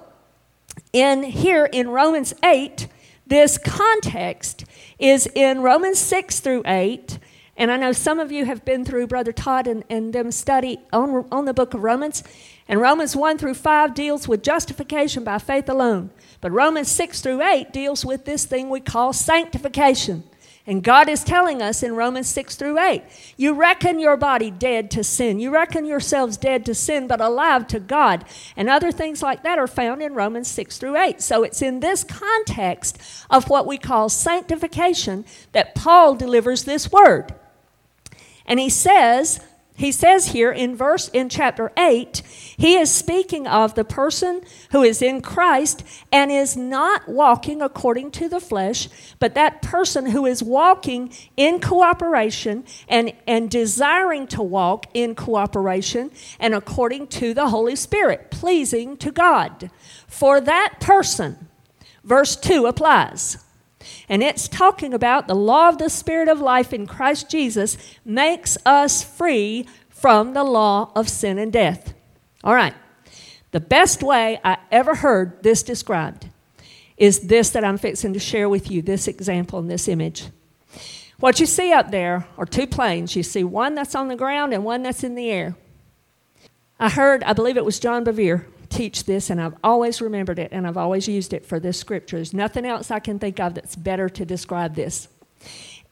in 0.92 1.24
here 1.24 1.66
in 1.66 1.88
Romans 1.88 2.34
8, 2.44 2.86
this 3.26 3.58
context 3.58 4.64
is 4.98 5.28
in 5.34 5.62
Romans 5.62 5.98
6 5.98 6.40
through 6.40 6.62
8 6.66 7.18
and 7.60 7.70
I 7.70 7.76
know 7.76 7.92
some 7.92 8.18
of 8.18 8.32
you 8.32 8.46
have 8.46 8.64
been 8.64 8.86
through 8.86 9.06
Brother 9.08 9.32
Todd 9.32 9.66
and, 9.66 9.84
and 9.90 10.14
them 10.14 10.32
study 10.32 10.78
on, 10.94 11.26
on 11.30 11.44
the 11.44 11.52
book 11.52 11.74
of 11.74 11.82
Romans. 11.82 12.24
And 12.66 12.80
Romans 12.80 13.14
1 13.14 13.36
through 13.36 13.52
5 13.52 13.92
deals 13.92 14.26
with 14.26 14.42
justification 14.42 15.24
by 15.24 15.36
faith 15.36 15.68
alone. 15.68 16.08
But 16.40 16.52
Romans 16.52 16.90
6 16.90 17.20
through 17.20 17.42
8 17.42 17.70
deals 17.70 18.02
with 18.02 18.24
this 18.24 18.46
thing 18.46 18.70
we 18.70 18.80
call 18.80 19.12
sanctification. 19.12 20.24
And 20.66 20.82
God 20.82 21.10
is 21.10 21.22
telling 21.22 21.60
us 21.60 21.82
in 21.82 21.94
Romans 21.96 22.28
6 22.28 22.56
through 22.56 22.78
8 22.78 23.02
you 23.36 23.52
reckon 23.52 23.98
your 23.98 24.16
body 24.16 24.50
dead 24.50 24.90
to 24.92 25.04
sin. 25.04 25.38
You 25.38 25.52
reckon 25.52 25.84
yourselves 25.84 26.38
dead 26.38 26.64
to 26.64 26.74
sin, 26.74 27.06
but 27.06 27.20
alive 27.20 27.66
to 27.68 27.80
God. 27.80 28.24
And 28.56 28.70
other 28.70 28.90
things 28.90 29.22
like 29.22 29.42
that 29.42 29.58
are 29.58 29.66
found 29.66 30.00
in 30.00 30.14
Romans 30.14 30.48
6 30.48 30.78
through 30.78 30.96
8. 30.96 31.20
So 31.20 31.42
it's 31.42 31.60
in 31.60 31.80
this 31.80 32.04
context 32.04 32.96
of 33.28 33.50
what 33.50 33.66
we 33.66 33.76
call 33.76 34.08
sanctification 34.08 35.26
that 35.52 35.74
Paul 35.74 36.14
delivers 36.14 36.64
this 36.64 36.90
word. 36.90 37.34
And 38.50 38.58
he 38.58 38.68
says, 38.68 39.38
he 39.76 39.92
says 39.92 40.26
here 40.26 40.50
in 40.52 40.76
verse 40.76 41.08
in 41.08 41.30
chapter 41.30 41.72
8 41.78 42.20
he 42.58 42.76
is 42.76 42.90
speaking 42.90 43.46
of 43.46 43.74
the 43.74 43.84
person 43.84 44.42
who 44.72 44.82
is 44.82 45.00
in 45.00 45.22
christ 45.22 45.82
and 46.12 46.30
is 46.30 46.54
not 46.54 47.08
walking 47.08 47.62
according 47.62 48.10
to 48.10 48.28
the 48.28 48.40
flesh 48.40 48.90
but 49.18 49.34
that 49.34 49.62
person 49.62 50.04
who 50.04 50.26
is 50.26 50.42
walking 50.42 51.10
in 51.34 51.60
cooperation 51.60 52.62
and, 52.88 53.14
and 53.26 53.50
desiring 53.50 54.26
to 54.26 54.42
walk 54.42 54.84
in 54.92 55.14
cooperation 55.14 56.10
and 56.38 56.54
according 56.54 57.06
to 57.06 57.32
the 57.32 57.48
holy 57.48 57.76
spirit 57.76 58.30
pleasing 58.30 58.98
to 58.98 59.10
god. 59.10 59.70
For 60.06 60.42
that 60.42 60.74
person 60.78 61.48
verse 62.04 62.36
2 62.36 62.66
applies 62.66 63.38
and 64.08 64.22
it's 64.22 64.48
talking 64.48 64.92
about 64.92 65.26
the 65.26 65.34
law 65.34 65.68
of 65.68 65.78
the 65.78 65.88
Spirit 65.88 66.28
of 66.28 66.40
life 66.40 66.72
in 66.72 66.86
Christ 66.86 67.30
Jesus 67.30 67.76
makes 68.04 68.58
us 68.66 69.02
free 69.02 69.66
from 69.88 70.34
the 70.34 70.44
law 70.44 70.90
of 70.94 71.08
sin 71.08 71.38
and 71.38 71.52
death. 71.52 71.94
All 72.42 72.54
right. 72.54 72.74
The 73.52 73.60
best 73.60 74.02
way 74.02 74.40
I 74.44 74.58
ever 74.70 74.94
heard 74.94 75.42
this 75.42 75.62
described 75.62 76.28
is 76.96 77.20
this 77.20 77.50
that 77.50 77.64
I'm 77.64 77.78
fixing 77.78 78.12
to 78.12 78.20
share 78.20 78.48
with 78.48 78.70
you 78.70 78.82
this 78.82 79.08
example 79.08 79.58
and 79.58 79.70
this 79.70 79.88
image. 79.88 80.26
What 81.18 81.40
you 81.40 81.46
see 81.46 81.72
up 81.72 81.90
there 81.90 82.26
are 82.38 82.46
two 82.46 82.66
planes. 82.66 83.16
You 83.16 83.22
see 83.22 83.44
one 83.44 83.74
that's 83.74 83.94
on 83.94 84.08
the 84.08 84.16
ground 84.16 84.54
and 84.54 84.64
one 84.64 84.82
that's 84.82 85.04
in 85.04 85.14
the 85.14 85.30
air. 85.30 85.56
I 86.78 86.88
heard, 86.88 87.22
I 87.24 87.32
believe 87.32 87.56
it 87.56 87.64
was 87.64 87.78
John 87.78 88.04
Bevere 88.04 88.46
teach 88.70 89.04
this, 89.04 89.28
and 89.28 89.40
I've 89.40 89.56
always 89.62 90.00
remembered 90.00 90.38
it, 90.38 90.50
and 90.52 90.66
I've 90.66 90.76
always 90.76 91.06
used 91.06 91.32
it 91.32 91.44
for 91.44 91.60
this 91.60 91.78
scripture. 91.78 92.16
There's 92.16 92.32
nothing 92.32 92.64
else 92.64 92.90
I 92.90 93.00
can 93.00 93.18
think 93.18 93.38
of 93.38 93.54
that's 93.54 93.76
better 93.76 94.08
to 94.08 94.24
describe 94.24 94.74
this. 94.74 95.08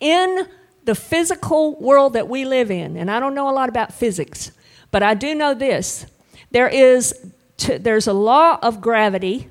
In 0.01 0.49
the 0.85 0.95
physical 0.95 1.79
world 1.81 2.15
that 2.15 2.29
we 2.29 2.45
live 2.45 2.71
in, 2.71 2.97
and 2.97 3.11
I 3.11 3.21
don't 3.21 3.35
know 3.35 3.51
a 3.51 3.53
lot 3.53 3.69
about 3.69 3.93
physics, 3.93 4.53
but 4.91 5.03
I 5.03 5.15
do 5.15 5.35
know 5.35 5.53
this 5.53 6.07
there 6.51 6.69
is 6.69 7.15
there's 7.59 8.07
a 8.07 8.13
law 8.13 8.59
of 8.63 8.81
gravity, 8.81 9.49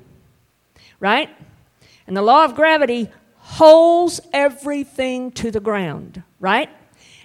right? 0.98 1.28
And 2.06 2.16
the 2.16 2.22
law 2.22 2.44
of 2.44 2.54
gravity 2.54 3.10
holds 3.36 4.20
everything 4.32 5.30
to 5.32 5.50
the 5.50 5.60
ground, 5.60 6.22
right? 6.40 6.70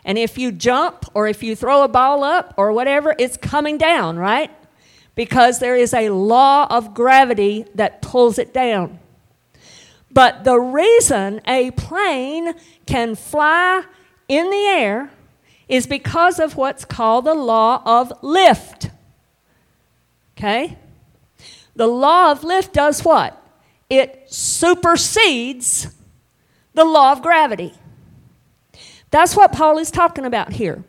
And 0.06 0.18
if 0.18 0.38
you 0.38 0.52
jump 0.52 1.06
or 1.14 1.28
if 1.28 1.42
you 1.42 1.56
throw 1.56 1.84
a 1.84 1.88
ball 1.88 2.24
up 2.24 2.54
or 2.58 2.72
whatever, 2.74 3.16
it's 3.18 3.38
coming 3.38 3.78
down, 3.78 4.18
right? 4.18 4.52
Because 5.16 5.60
there 5.60 5.76
is 5.76 5.94
a 5.94 6.10
law 6.10 6.68
of 6.70 6.94
gravity 6.94 7.66
that 7.76 8.02
pulls 8.02 8.40
it 8.40 8.54
down. 8.54 9.00
But 10.12 10.44
the 10.44 10.60
reason 10.60 11.42
a 11.48 11.72
plane 11.72 12.54
can 12.86 13.16
fly 13.16 13.84
in 14.28 14.50
the 14.50 14.66
air 14.66 15.12
is 15.68 15.88
because 15.88 16.40
of 16.40 16.56
what's 16.56 16.86
called 16.86 17.26
the 17.26 17.34
law 17.34 17.82
of 17.86 18.14
lift. 18.22 18.90
Okay? 20.38 20.78
The 21.76 21.88
law 21.88 22.32
of 22.32 22.44
lift 22.44 22.74
does 22.74 23.04
what? 23.04 23.40
It 23.90 24.26
supersedes 24.28 25.94
the 26.74 26.86
law 26.86 27.12
of 27.12 27.22
gravity. 27.22 27.74
That's 29.10 29.36
what 29.36 29.52
Paul 29.52 29.78
is 29.78 29.92
talking 29.92 30.26
about 30.26 30.54
here. 30.54 30.84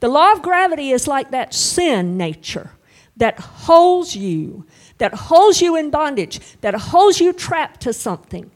The 0.00 0.08
law 0.08 0.32
of 0.32 0.42
gravity 0.42 0.90
is 0.90 1.06
like 1.08 1.30
that 1.32 1.52
sin 1.54 2.16
nature 2.16 2.70
that 3.16 3.38
holds 3.38 4.16
you, 4.16 4.66
that 4.98 5.14
holds 5.14 5.60
you 5.60 5.76
in 5.76 5.90
bondage, 5.90 6.40
that 6.60 6.74
holds 6.74 7.20
you 7.20 7.32
trapped 7.32 7.80
to 7.82 7.92
something. 7.92 8.50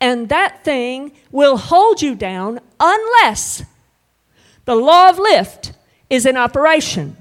And 0.00 0.28
that 0.28 0.62
thing 0.64 1.12
will 1.30 1.56
hold 1.56 2.02
you 2.02 2.14
down 2.14 2.60
unless 2.78 3.64
the 4.64 4.74
law 4.74 5.08
of 5.08 5.18
lift 5.18 5.72
is 6.10 6.26
in 6.26 6.36
operation. 6.36 7.16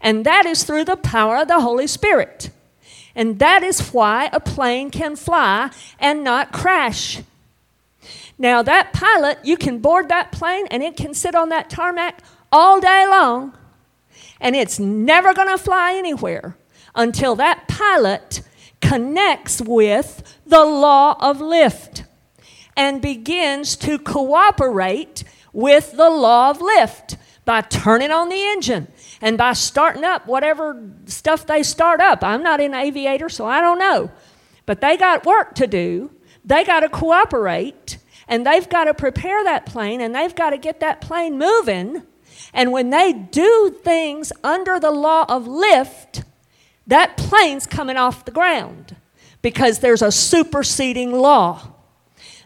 And 0.00 0.24
that 0.24 0.46
is 0.46 0.64
through 0.64 0.84
the 0.84 0.96
power 0.96 1.38
of 1.38 1.48
the 1.48 1.60
Holy 1.60 1.86
Spirit. 1.86 2.50
And 3.14 3.38
that 3.38 3.62
is 3.62 3.88
why 3.92 4.28
a 4.32 4.40
plane 4.40 4.90
can 4.90 5.16
fly 5.16 5.70
and 5.98 6.24
not 6.24 6.52
crash. 6.52 7.22
Now, 8.36 8.62
that 8.62 8.92
pilot, 8.92 9.38
you 9.44 9.56
can 9.56 9.78
board 9.78 10.08
that 10.08 10.32
plane 10.32 10.66
and 10.70 10.82
it 10.82 10.96
can 10.96 11.14
sit 11.14 11.34
on 11.34 11.50
that 11.50 11.70
tarmac 11.70 12.20
all 12.50 12.80
day 12.80 13.06
long, 13.08 13.56
and 14.40 14.54
it's 14.56 14.78
never 14.78 15.32
going 15.32 15.48
to 15.48 15.58
fly 15.58 15.94
anywhere 15.94 16.56
until 16.94 17.34
that 17.36 17.68
pilot 17.68 18.42
connects 18.80 19.60
with 19.60 20.38
the 20.46 20.64
law 20.64 21.16
of 21.20 21.40
lift 21.40 22.04
and 22.76 23.00
begins 23.00 23.76
to 23.76 23.98
cooperate 23.98 25.24
with 25.52 25.92
the 25.96 26.10
law 26.10 26.50
of 26.50 26.60
lift 26.60 27.16
by 27.44 27.60
turning 27.60 28.10
on 28.10 28.28
the 28.28 28.42
engine 28.42 28.88
and 29.20 29.38
by 29.38 29.52
starting 29.52 30.04
up 30.04 30.26
whatever 30.26 30.90
stuff 31.06 31.46
they 31.46 31.62
start 31.62 32.00
up. 32.00 32.22
I'm 32.22 32.42
not 32.42 32.60
an 32.60 32.74
aviator, 32.74 33.28
so 33.28 33.46
I 33.46 33.60
don't 33.60 33.78
know. 33.78 34.10
But 34.66 34.80
they 34.80 34.96
got 34.96 35.26
work 35.26 35.54
to 35.56 35.66
do. 35.66 36.10
They 36.44 36.64
got 36.64 36.80
to 36.80 36.88
cooperate 36.88 37.98
and 38.28 38.46
they've 38.46 38.68
got 38.68 38.84
to 38.84 38.94
prepare 38.94 39.44
that 39.44 39.66
plane 39.66 40.00
and 40.00 40.14
they've 40.14 40.34
got 40.34 40.50
to 40.50 40.58
get 40.58 40.80
that 40.80 41.00
plane 41.00 41.38
moving. 41.38 42.02
And 42.54 42.72
when 42.72 42.90
they 42.90 43.12
do 43.12 43.76
things 43.82 44.32
under 44.42 44.80
the 44.80 44.90
law 44.90 45.26
of 45.28 45.46
lift, 45.46 46.24
that 46.86 47.16
plane's 47.16 47.66
coming 47.66 47.96
off 47.96 48.24
the 48.24 48.30
ground 48.30 48.96
because 49.42 49.80
there's 49.80 50.02
a 50.02 50.12
superseding 50.12 51.12
law. 51.12 51.72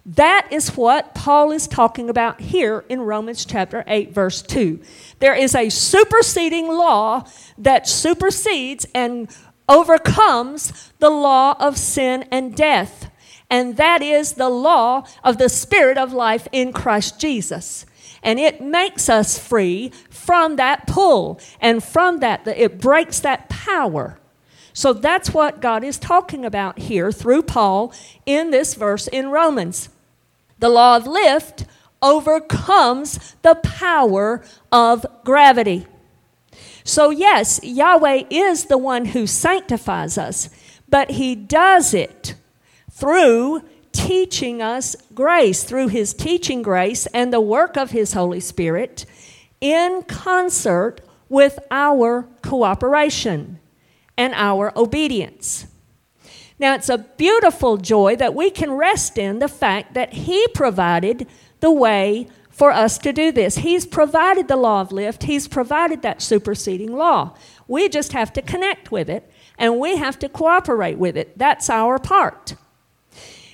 That 0.04 0.48
is 0.50 0.76
what 0.76 1.14
Paul 1.14 1.52
is 1.52 1.68
talking 1.68 2.08
about 2.08 2.40
here 2.40 2.84
in 2.88 3.02
Romans 3.02 3.44
chapter 3.44 3.84
8, 3.86 4.12
verse 4.12 4.42
2. 4.42 4.80
There 5.18 5.34
is 5.34 5.54
a 5.54 5.68
superseding 5.68 6.68
law 6.68 7.24
that 7.58 7.86
supersedes 7.86 8.86
and 8.94 9.28
overcomes 9.68 10.92
the 10.98 11.10
law 11.10 11.54
of 11.60 11.76
sin 11.76 12.24
and 12.32 12.56
death 12.56 13.10
and 13.50 13.76
that 13.76 14.02
is 14.02 14.34
the 14.34 14.48
law 14.48 15.06
of 15.24 15.38
the 15.38 15.48
Spirit 15.48 15.96
of 15.96 16.12
life 16.12 16.46
in 16.52 16.72
Christ 16.72 17.18
Jesus. 17.18 17.86
And 18.22 18.38
it 18.38 18.60
makes 18.60 19.08
us 19.08 19.38
free 19.38 19.92
from 20.10 20.56
that 20.56 20.86
pull 20.86 21.40
and 21.60 21.82
from 21.82 22.18
that, 22.20 22.46
it 22.46 22.80
breaks 22.80 23.20
that 23.20 23.48
power. 23.48 24.18
So 24.72 24.92
that's 24.92 25.34
what 25.34 25.60
God 25.60 25.82
is 25.82 25.98
talking 25.98 26.44
about 26.44 26.78
here 26.78 27.10
through 27.10 27.42
Paul 27.42 27.92
in 28.26 28.50
this 28.50 28.74
verse 28.74 29.08
in 29.08 29.30
Romans. 29.30 29.88
The 30.58 30.68
law 30.68 30.96
of 30.96 31.06
lift 31.06 31.64
overcomes 32.00 33.34
the 33.42 33.56
power 33.56 34.44
of 34.70 35.04
gravity. 35.24 35.86
So, 36.84 37.10
yes, 37.10 37.60
Yahweh 37.62 38.24
is 38.30 38.66
the 38.66 38.78
one 38.78 39.06
who 39.06 39.26
sanctifies 39.26 40.16
us, 40.16 40.48
but 40.88 41.10
He 41.10 41.34
does 41.34 41.92
it 41.92 42.34
through 42.90 43.62
teaching 43.98 44.62
us 44.62 44.94
grace, 45.12 45.64
through 45.64 45.88
his 45.88 46.14
teaching 46.14 46.62
grace 46.62 47.06
and 47.06 47.32
the 47.32 47.40
work 47.40 47.76
of 47.76 47.90
his 47.90 48.12
Holy 48.12 48.40
Spirit 48.40 49.04
in 49.60 50.02
concert 50.04 51.00
with 51.28 51.58
our 51.70 52.28
cooperation 52.42 53.58
and 54.16 54.32
our 54.34 54.72
obedience. 54.76 55.66
Now, 56.58 56.74
it's 56.74 56.88
a 56.88 56.98
beautiful 56.98 57.76
joy 57.76 58.16
that 58.16 58.34
we 58.34 58.50
can 58.50 58.72
rest 58.72 59.18
in 59.18 59.38
the 59.38 59.48
fact 59.48 59.94
that 59.94 60.12
He 60.12 60.46
provided 60.48 61.26
the 61.60 61.70
way 61.70 62.28
for 62.50 62.72
us 62.72 62.98
to 62.98 63.12
do 63.12 63.30
this. 63.30 63.58
He's 63.58 63.86
provided 63.86 64.48
the 64.48 64.56
law 64.56 64.80
of 64.80 64.90
lift, 64.90 65.24
He's 65.24 65.46
provided 65.46 66.02
that 66.02 66.22
superseding 66.22 66.92
law. 66.92 67.36
We 67.68 67.88
just 67.88 68.12
have 68.12 68.32
to 68.32 68.42
connect 68.42 68.90
with 68.90 69.08
it 69.08 69.30
and 69.58 69.78
we 69.78 69.96
have 69.96 70.18
to 70.20 70.28
cooperate 70.28 70.98
with 70.98 71.16
it. 71.16 71.36
That's 71.38 71.68
our 71.68 71.98
part. 71.98 72.54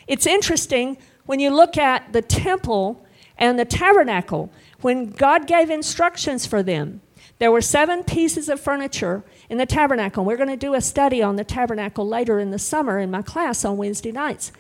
It's 0.07 0.27
interesting 0.27 0.99
when 1.27 1.40
you 1.40 1.51
look 1.51 1.79
at 1.79 2.12
the 2.12 2.23
temple 2.23 3.05
and 3.38 3.59
the 3.59 3.64
tabernacle, 3.64 4.53
when 4.81 5.11
God 5.11 5.47
gave 5.47 5.71
instructions 5.71 6.47
for 6.47 6.62
them, 6.62 7.01
there 7.38 7.51
were 7.51 7.61
seven 7.62 8.05
pieces 8.05 8.49
of 8.49 8.61
furniture 8.61 9.25
in 9.49 9.59
the 9.59 9.67
tabernacle. 9.67 10.25
We're 10.25 10.37
going 10.37 10.49
to 10.51 10.57
do 10.57 10.75
a 10.75 10.81
study 10.81 11.23
on 11.23 11.37
the 11.37 11.45
tabernacle 11.45 12.07
later 12.07 12.38
in 12.38 12.51
the 12.51 12.59
summer 12.59 13.01
in 13.01 13.11
my 13.11 13.23
class 13.23 13.64
on 13.64 13.77
Wednesday 13.77 14.12
nights. 14.12 14.53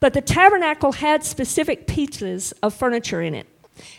But 0.00 0.14
the 0.14 0.20
tabernacle 0.20 0.92
had 0.92 1.24
specific 1.24 1.86
pieces 1.86 2.52
of 2.62 2.72
furniture 2.72 3.20
in 3.20 3.34
it. 3.34 3.48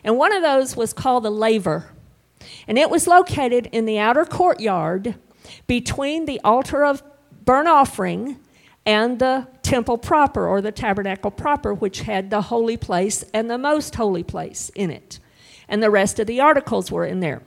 And 0.04 0.18
one 0.18 0.34
of 0.34 0.42
those 0.42 0.78
was 0.78 0.94
called 0.94 1.24
the 1.24 1.32
laver. 1.32 1.92
And 2.68 2.78
it 2.78 2.90
was 2.90 3.06
located 3.06 3.68
in 3.72 3.86
the 3.86 4.00
outer 4.00 4.24
courtyard 4.24 5.16
between 5.68 6.26
the 6.26 6.40
altar 6.44 6.86
of 6.86 7.04
burnt 7.44 7.68
offering 7.68 8.40
and 8.86 9.20
the 9.20 9.48
temple 9.70 9.98
proper 9.98 10.48
or 10.48 10.62
the 10.62 10.72
tabernacle 10.72 11.32
proper, 11.32 11.74
which 11.74 12.02
had 12.02 12.30
the 12.30 12.44
holy 12.44 12.76
place 12.76 13.24
and 13.34 13.50
the 13.50 13.58
most 13.58 13.96
holy 13.96 14.24
place 14.24 14.72
in 14.74 14.90
it. 14.90 15.20
And 15.68 15.84
the 15.84 15.92
rest 15.92 16.20
of 16.20 16.26
the 16.26 16.42
articles 16.42 16.92
were 16.92 17.06
in 17.06 17.20
there. 17.20 17.44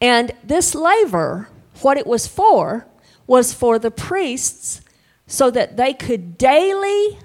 And 0.00 0.32
this 0.42 0.74
laver, 0.74 1.48
what 1.80 1.96
it 1.96 2.06
was 2.06 2.26
for, 2.26 2.86
was 3.26 3.52
for 3.52 3.78
the 3.78 3.90
priests 3.90 4.80
so 5.26 5.50
that 5.50 5.76
they 5.76 5.94
could 5.94 6.38
daily 6.38 7.18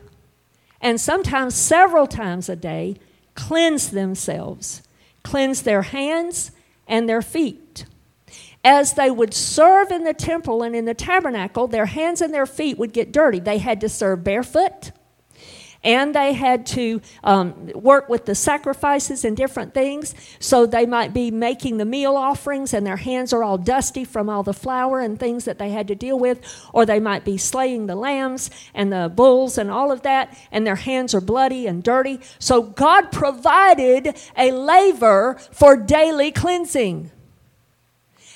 and 0.79 0.99
sometimes 0.99 1.55
several 1.55 2.05
times 2.05 2.49
a 2.49 2.55
day 2.55 2.97
cleanse 3.35 3.89
themselves, 3.89 4.83
cleanse 5.23 5.61
their 5.61 5.83
hands 5.83 6.51
and 6.87 7.07
their 7.09 7.21
feet 7.21 7.85
as 8.63 8.93
they 8.93 9.11
would 9.11 9.33
serve 9.33 9.91
in 9.91 10.03
the 10.03 10.13
temple 10.13 10.63
and 10.63 10.75
in 10.75 10.85
the 10.85 10.93
tabernacle, 10.93 11.67
their 11.67 11.85
hands 11.85 12.21
and 12.21 12.33
their 12.33 12.45
feet 12.45 12.77
would 12.77 12.93
get 12.93 13.11
dirty. 13.11 13.39
They 13.39 13.57
had 13.57 13.81
to 13.81 13.89
serve 13.89 14.23
barefoot, 14.23 14.91
and 15.83 16.15
they 16.15 16.31
had 16.31 16.65
to 16.67 17.01
um, 17.25 17.67
work 17.75 18.07
with 18.07 18.23
the 18.25 18.35
sacrifices 18.35 19.25
and 19.25 19.35
different 19.35 19.73
things. 19.73 20.15
So 20.39 20.65
they 20.65 20.85
might 20.85 21.13
be 21.13 21.29
making 21.29 21.75
the 21.75 21.83
meal 21.83 22.15
offerings, 22.15 22.73
and 22.73 22.87
their 22.87 22.95
hands 22.95 23.33
are 23.33 23.43
all 23.43 23.57
dusty 23.57 24.05
from 24.05 24.29
all 24.29 24.43
the 24.43 24.53
flour 24.53 25.01
and 25.01 25.19
things 25.19 25.43
that 25.43 25.59
they 25.59 25.71
had 25.71 25.89
to 25.89 25.95
deal 25.95 26.17
with. 26.17 26.39
Or 26.71 26.85
they 26.85 27.01
might 27.01 27.25
be 27.25 27.37
slaying 27.37 27.87
the 27.87 27.95
lambs 27.95 28.49
and 28.73 28.93
the 28.93 29.11
bulls 29.13 29.57
and 29.57 29.69
all 29.69 29.91
of 29.91 30.03
that, 30.03 30.37
and 30.53 30.65
their 30.65 30.77
hands 30.77 31.13
are 31.13 31.19
bloody 31.19 31.67
and 31.67 31.83
dirty. 31.83 32.21
So 32.39 32.61
God 32.61 33.11
provided 33.11 34.17
a 34.37 34.53
laver 34.53 35.35
for 35.51 35.75
daily 35.75 36.31
cleansing. 36.31 37.11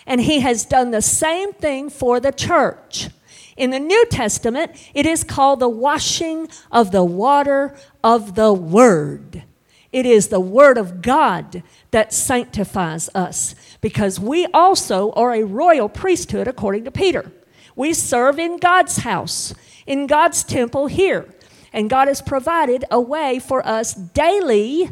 And 0.07 0.21
he 0.21 0.39
has 0.39 0.65
done 0.65 0.89
the 0.89 1.01
same 1.03 1.53
thing 1.53 1.91
for 1.91 2.19
the 2.19 2.31
church. 2.31 3.09
In 3.57 3.71
the 3.71 3.79
New 3.79 4.05
Testament, 4.07 4.71
it 4.93 5.05
is 5.05 5.23
called 5.23 5.59
the 5.59 5.69
washing 5.69 6.47
of 6.71 6.91
the 6.91 7.03
water 7.03 7.75
of 8.03 8.35
the 8.35 8.53
Word. 8.53 9.43
It 9.91 10.05
is 10.05 10.27
the 10.27 10.39
Word 10.39 10.77
of 10.77 11.01
God 11.01 11.63
that 11.91 12.13
sanctifies 12.13 13.09
us 13.15 13.55
because 13.81 14.19
we 14.19 14.45
also 14.53 15.11
are 15.11 15.33
a 15.33 15.43
royal 15.43 15.89
priesthood 15.89 16.47
according 16.47 16.83
to 16.85 16.91
Peter. 16.91 17.31
We 17.75 17.93
serve 17.93 18.39
in 18.39 18.57
God's 18.57 18.97
house, 18.97 19.53
in 19.85 20.07
God's 20.07 20.43
temple 20.43 20.87
here. 20.87 21.27
And 21.73 21.89
God 21.89 22.07
has 22.07 22.21
provided 22.21 22.85
a 22.89 22.99
way 22.99 23.39
for 23.39 23.65
us 23.65 23.93
daily, 23.93 24.91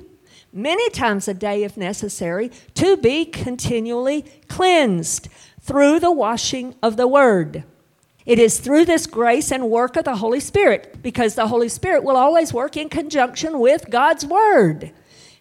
many 0.56 0.90
times 0.90 1.28
a 1.28 1.34
day 1.34 1.64
if 1.64 1.78
necessary, 1.78 2.50
to 2.74 2.98
be 2.98 3.26
continually 3.26 4.26
cleansed 4.48 5.28
through 5.62 6.00
the 6.00 6.12
washing 6.12 6.74
of 6.82 6.96
the 6.96 7.08
Word. 7.08 7.64
It 8.26 8.40
is 8.40 8.60
through 8.60 8.86
this 8.86 9.06
grace 9.06 9.52
and 9.52 9.70
work 9.70 9.96
of 9.96 10.06
the 10.06 10.16
Holy 10.16 10.40
Spirit, 10.40 11.04
because 11.04 11.36
the 11.36 11.48
Holy 11.48 11.70
Spirit 11.70 12.04
will 12.04 12.18
always 12.18 12.54
work 12.54 12.76
in 12.76 12.90
conjunction 12.90 13.60
with 13.60 13.92
God's 13.92 14.26
Word. 14.26 14.92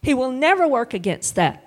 He 0.01 0.13
will 0.13 0.31
never 0.31 0.67
work 0.67 0.93
against 0.93 1.33
that. 1.35 1.63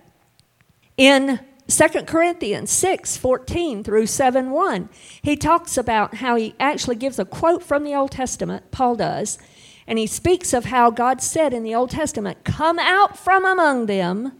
In 0.97 1.41
2 1.69 1.89
Corinthians 2.07 2.71
6 2.71 3.17
14 3.17 3.85
through 3.85 4.07
7 4.07 4.51
1, 4.51 4.89
he 5.23 5.37
talks 5.37 5.77
about 5.77 6.15
how 6.17 6.37
he 6.37 6.55
actually 6.61 6.97
gives 6.97 7.19
a 7.19 7.25
quote 7.25 7.63
from 7.63 7.85
the 7.85 7.95
Old 7.95 8.13
Testament, 8.13 8.71
Paul 8.71 8.97
does, 8.97 9.39
and 9.89 9.99
he 9.99 10.07
speaks 10.07 10.53
of 10.53 10.67
how 10.67 10.91
God 10.91 11.23
said 11.23 11.55
in 11.55 11.63
the 11.65 11.75
Old 11.75 11.91
Testament, 11.91 12.45
Come 12.45 12.79
out 12.79 13.19
from 13.19 13.47
among 13.47 13.87
them 13.87 14.33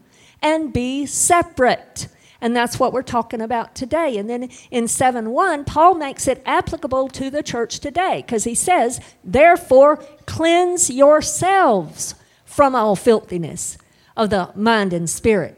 and 0.43 0.71
be 0.71 1.07
separate. 1.07 2.07
And 2.39 2.55
that's 2.55 2.79
what 2.79 2.93
we're 2.93 3.01
talking 3.01 3.41
about 3.41 3.73
today. 3.73 4.17
And 4.17 4.29
then 4.29 4.49
in 4.69 4.87
7 4.87 5.31
1, 5.31 5.65
Paul 5.65 5.95
makes 5.95 6.27
it 6.27 6.43
applicable 6.45 7.09
to 7.09 7.31
the 7.31 7.41
church 7.41 7.79
today 7.79 8.23
because 8.25 8.43
he 8.43 8.53
says, 8.53 9.01
Therefore, 9.23 9.97
cleanse 10.27 10.91
yourselves 10.91 12.13
from 12.45 12.75
all 12.75 12.95
filthiness 12.95 13.77
of 14.15 14.29
the 14.29 14.51
mind 14.55 14.93
and 14.93 15.09
spirit. 15.09 15.57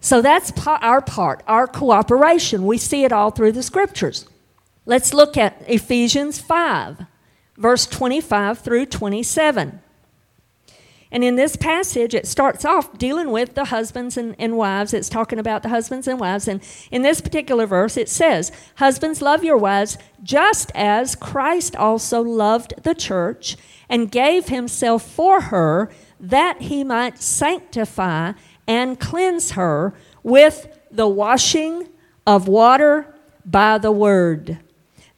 So 0.00 0.22
that's 0.22 0.52
our 0.66 1.02
part, 1.02 1.42
our 1.48 1.66
cooperation. 1.66 2.64
We 2.64 2.78
see 2.78 3.04
it 3.04 3.12
all 3.12 3.32
through 3.32 3.52
the 3.52 3.62
scriptures. 3.62 4.26
Let's 4.86 5.12
look 5.12 5.36
at 5.36 5.62
Ephesians 5.66 6.38
5, 6.40 7.06
verse 7.60 7.86
25 7.86 8.58
through 8.58 8.86
27. 8.86 9.80
And 11.12 11.24
in 11.24 11.34
this 11.34 11.56
passage, 11.56 12.14
it 12.14 12.26
starts 12.26 12.64
off 12.64 12.96
dealing 12.96 13.30
with 13.32 13.54
the 13.54 13.66
husbands 13.66 14.16
and, 14.16 14.36
and, 14.38 14.56
wives. 14.56 14.94
It's 14.94 15.08
talking 15.08 15.40
about 15.40 15.62
the 15.62 15.68
husbands 15.68 16.06
and 16.06 16.20
wives. 16.20 16.46
And 16.46 16.62
in 16.90 17.02
this 17.02 17.20
particular 17.20 17.66
verse, 17.66 17.96
it 17.96 18.08
says, 18.08 18.52
Husbands, 18.76 19.20
love 19.20 19.42
your 19.42 19.56
wives 19.56 19.98
just 20.22 20.70
as 20.74 21.16
Christ 21.16 21.74
also 21.74 22.22
loved 22.22 22.74
the 22.84 22.94
church 22.94 23.56
and 23.88 24.10
gave 24.10 24.48
himself 24.48 25.02
for 25.02 25.40
her 25.42 25.90
that 26.20 26.62
he 26.62 26.84
might 26.84 27.18
sanctify 27.18 28.32
and 28.68 29.00
cleanse 29.00 29.52
her 29.52 29.92
with 30.22 30.78
the 30.92 31.08
washing 31.08 31.88
of 32.24 32.46
water 32.46 33.12
by 33.44 33.78
the 33.78 33.90
word, 33.90 34.60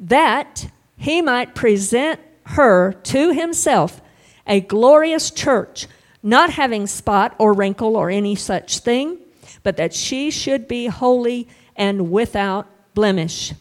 that 0.00 0.70
he 0.96 1.20
might 1.20 1.54
present 1.54 2.18
her 2.44 2.92
to 2.92 3.32
himself 3.32 4.00
a 4.46 4.60
glorious 4.60 5.30
church, 5.30 5.86
not 6.22 6.50
having 6.50 6.86
spot 6.86 7.34
or 7.38 7.52
wrinkle 7.52 7.96
or 7.96 8.10
any 8.10 8.34
such 8.34 8.80
thing, 8.80 9.18
but 9.62 9.76
that 9.76 9.94
she 9.94 10.30
should 10.30 10.66
be 10.66 10.86
holy 10.86 11.48
and 11.76 12.10
without 12.10 12.66
blemish. 12.94 13.54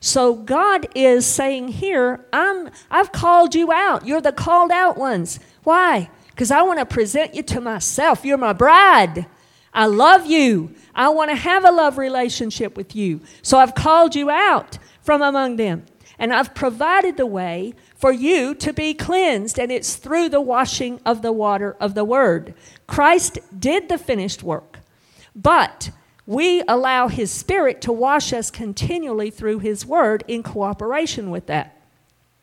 So 0.00 0.34
God 0.34 0.86
is 0.94 1.26
saying 1.26 1.68
here, 1.68 2.24
I'm, 2.32 2.70
I've 2.90 3.12
called 3.12 3.54
you 3.54 3.70
out. 3.72 4.06
You're 4.06 4.20
the 4.20 4.32
called 4.32 4.70
out 4.70 4.96
ones. 4.96 5.40
Why? 5.62 6.10
because 6.34 6.50
I 6.50 6.62
want 6.62 6.80
to 6.80 6.86
present 6.86 7.34
you 7.34 7.44
to 7.44 7.60
myself. 7.60 8.24
You're 8.24 8.38
my 8.38 8.52
bride. 8.52 9.26
I 9.72 9.86
love 9.86 10.26
you. 10.26 10.74
I 10.94 11.08
want 11.08 11.30
to 11.30 11.36
have 11.36 11.64
a 11.64 11.70
love 11.70 11.96
relationship 11.96 12.76
with 12.76 12.96
you. 12.96 13.20
So 13.42 13.58
I've 13.58 13.74
called 13.74 14.16
you 14.16 14.30
out 14.30 14.78
from 15.00 15.22
among 15.22 15.56
them. 15.56 15.84
And 16.18 16.32
I've 16.32 16.54
provided 16.54 17.16
the 17.16 17.26
way 17.26 17.74
for 18.04 18.12
you 18.12 18.54
to 18.54 18.70
be 18.70 18.92
cleansed, 18.92 19.58
and 19.58 19.72
it's 19.72 19.96
through 19.96 20.28
the 20.28 20.38
washing 20.38 21.00
of 21.06 21.22
the 21.22 21.32
water 21.32 21.74
of 21.80 21.94
the 21.94 22.04
Word. 22.04 22.52
Christ 22.86 23.38
did 23.58 23.88
the 23.88 23.96
finished 23.96 24.42
work, 24.42 24.80
but 25.34 25.90
we 26.26 26.62
allow 26.68 27.08
His 27.08 27.30
Spirit 27.30 27.80
to 27.80 27.92
wash 27.92 28.34
us 28.34 28.50
continually 28.50 29.30
through 29.30 29.60
His 29.60 29.86
Word 29.86 30.22
in 30.28 30.42
cooperation 30.42 31.30
with 31.30 31.46
that. 31.46 31.80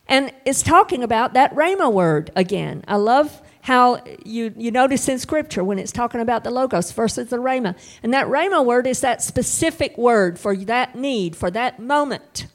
And 0.08 0.32
it's 0.44 0.64
talking 0.64 1.04
about 1.04 1.34
that 1.34 1.54
Rhema 1.54 1.92
word 1.92 2.32
again. 2.34 2.82
I 2.88 2.96
love 2.96 3.40
how 3.60 4.02
you, 4.24 4.52
you 4.56 4.72
notice 4.72 5.08
in 5.08 5.20
Scripture 5.20 5.62
when 5.62 5.78
it's 5.78 5.92
talking 5.92 6.20
about 6.20 6.42
the 6.42 6.50
Logos 6.50 6.90
versus 6.90 7.30
the 7.30 7.36
Rhema. 7.36 7.76
And 8.02 8.12
that 8.12 8.26
Rhema 8.26 8.66
word 8.66 8.88
is 8.88 9.00
that 9.02 9.22
specific 9.22 9.96
word 9.96 10.40
for 10.40 10.56
that 10.56 10.96
need, 10.96 11.36
for 11.36 11.52
that 11.52 11.78
moment. 11.78 12.48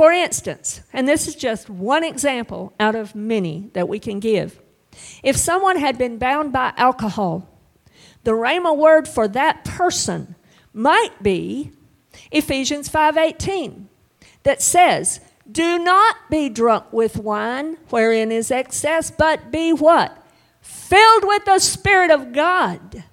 For 0.00 0.12
instance, 0.12 0.80
and 0.94 1.06
this 1.06 1.28
is 1.28 1.34
just 1.34 1.68
one 1.68 2.04
example 2.04 2.72
out 2.80 2.94
of 2.94 3.14
many 3.14 3.68
that 3.74 3.86
we 3.86 3.98
can 3.98 4.18
give. 4.18 4.58
If 5.22 5.36
someone 5.36 5.76
had 5.76 5.98
been 5.98 6.16
bound 6.16 6.54
by 6.54 6.72
alcohol, 6.78 7.46
the 8.24 8.30
Rhema 8.30 8.74
word 8.74 9.06
for 9.06 9.28
that 9.28 9.62
person 9.62 10.36
might 10.72 11.22
be 11.22 11.72
Ephesians 12.30 12.88
5:18 12.88 13.88
that 14.44 14.62
says, 14.62 15.20
do 15.52 15.78
not 15.78 16.16
be 16.30 16.48
drunk 16.48 16.90
with 16.94 17.18
wine, 17.18 17.76
wherein 17.90 18.32
is 18.32 18.50
excess, 18.50 19.10
but 19.10 19.52
be 19.52 19.70
what? 19.70 20.16
Filled 20.62 21.26
with 21.26 21.44
the 21.44 21.58
Spirit 21.58 22.10
of 22.10 22.32
God. 22.32 23.04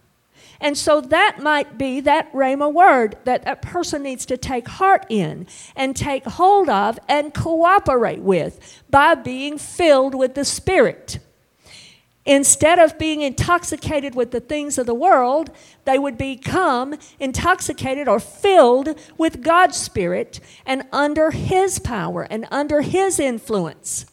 And 0.60 0.78
so 0.78 1.02
that 1.02 1.40
might 1.42 1.78
be 1.78 2.00
that 2.02 2.32
Rhema 2.34 2.72
word 2.72 3.18
that 3.26 3.44
that 3.46 3.62
person 3.62 4.04
needs 4.04 4.26
to 4.28 4.38
take 4.38 4.68
heart 4.68 5.06
in 5.10 5.48
and 5.76 5.96
take 5.96 6.26
hold 6.26 6.70
of 6.70 6.98
and 7.08 7.34
cooperate 7.34 8.22
with 8.22 8.84
by 8.90 9.16
being 9.16 9.58
filled 9.58 10.16
with 10.16 10.36
the 10.36 10.46
Spirit. 10.46 11.20
Instead 12.26 12.78
of 12.78 13.00
being 13.00 13.22
intoxicated 13.22 14.14
with 14.14 14.32
the 14.32 14.42
things 14.42 14.78
of 14.78 14.86
the 14.86 14.94
world, 14.94 15.50
they 15.86 15.98
would 15.98 16.18
become 16.18 16.94
intoxicated 17.22 18.10
or 18.10 18.20
filled 18.20 19.00
with 19.18 19.42
God's 19.42 19.78
Spirit 19.78 20.42
and 20.66 20.84
under 20.92 21.32
His 21.32 21.80
power 21.80 22.24
and 22.24 22.46
under 22.52 22.82
His 22.82 23.18
influence. 23.18 24.06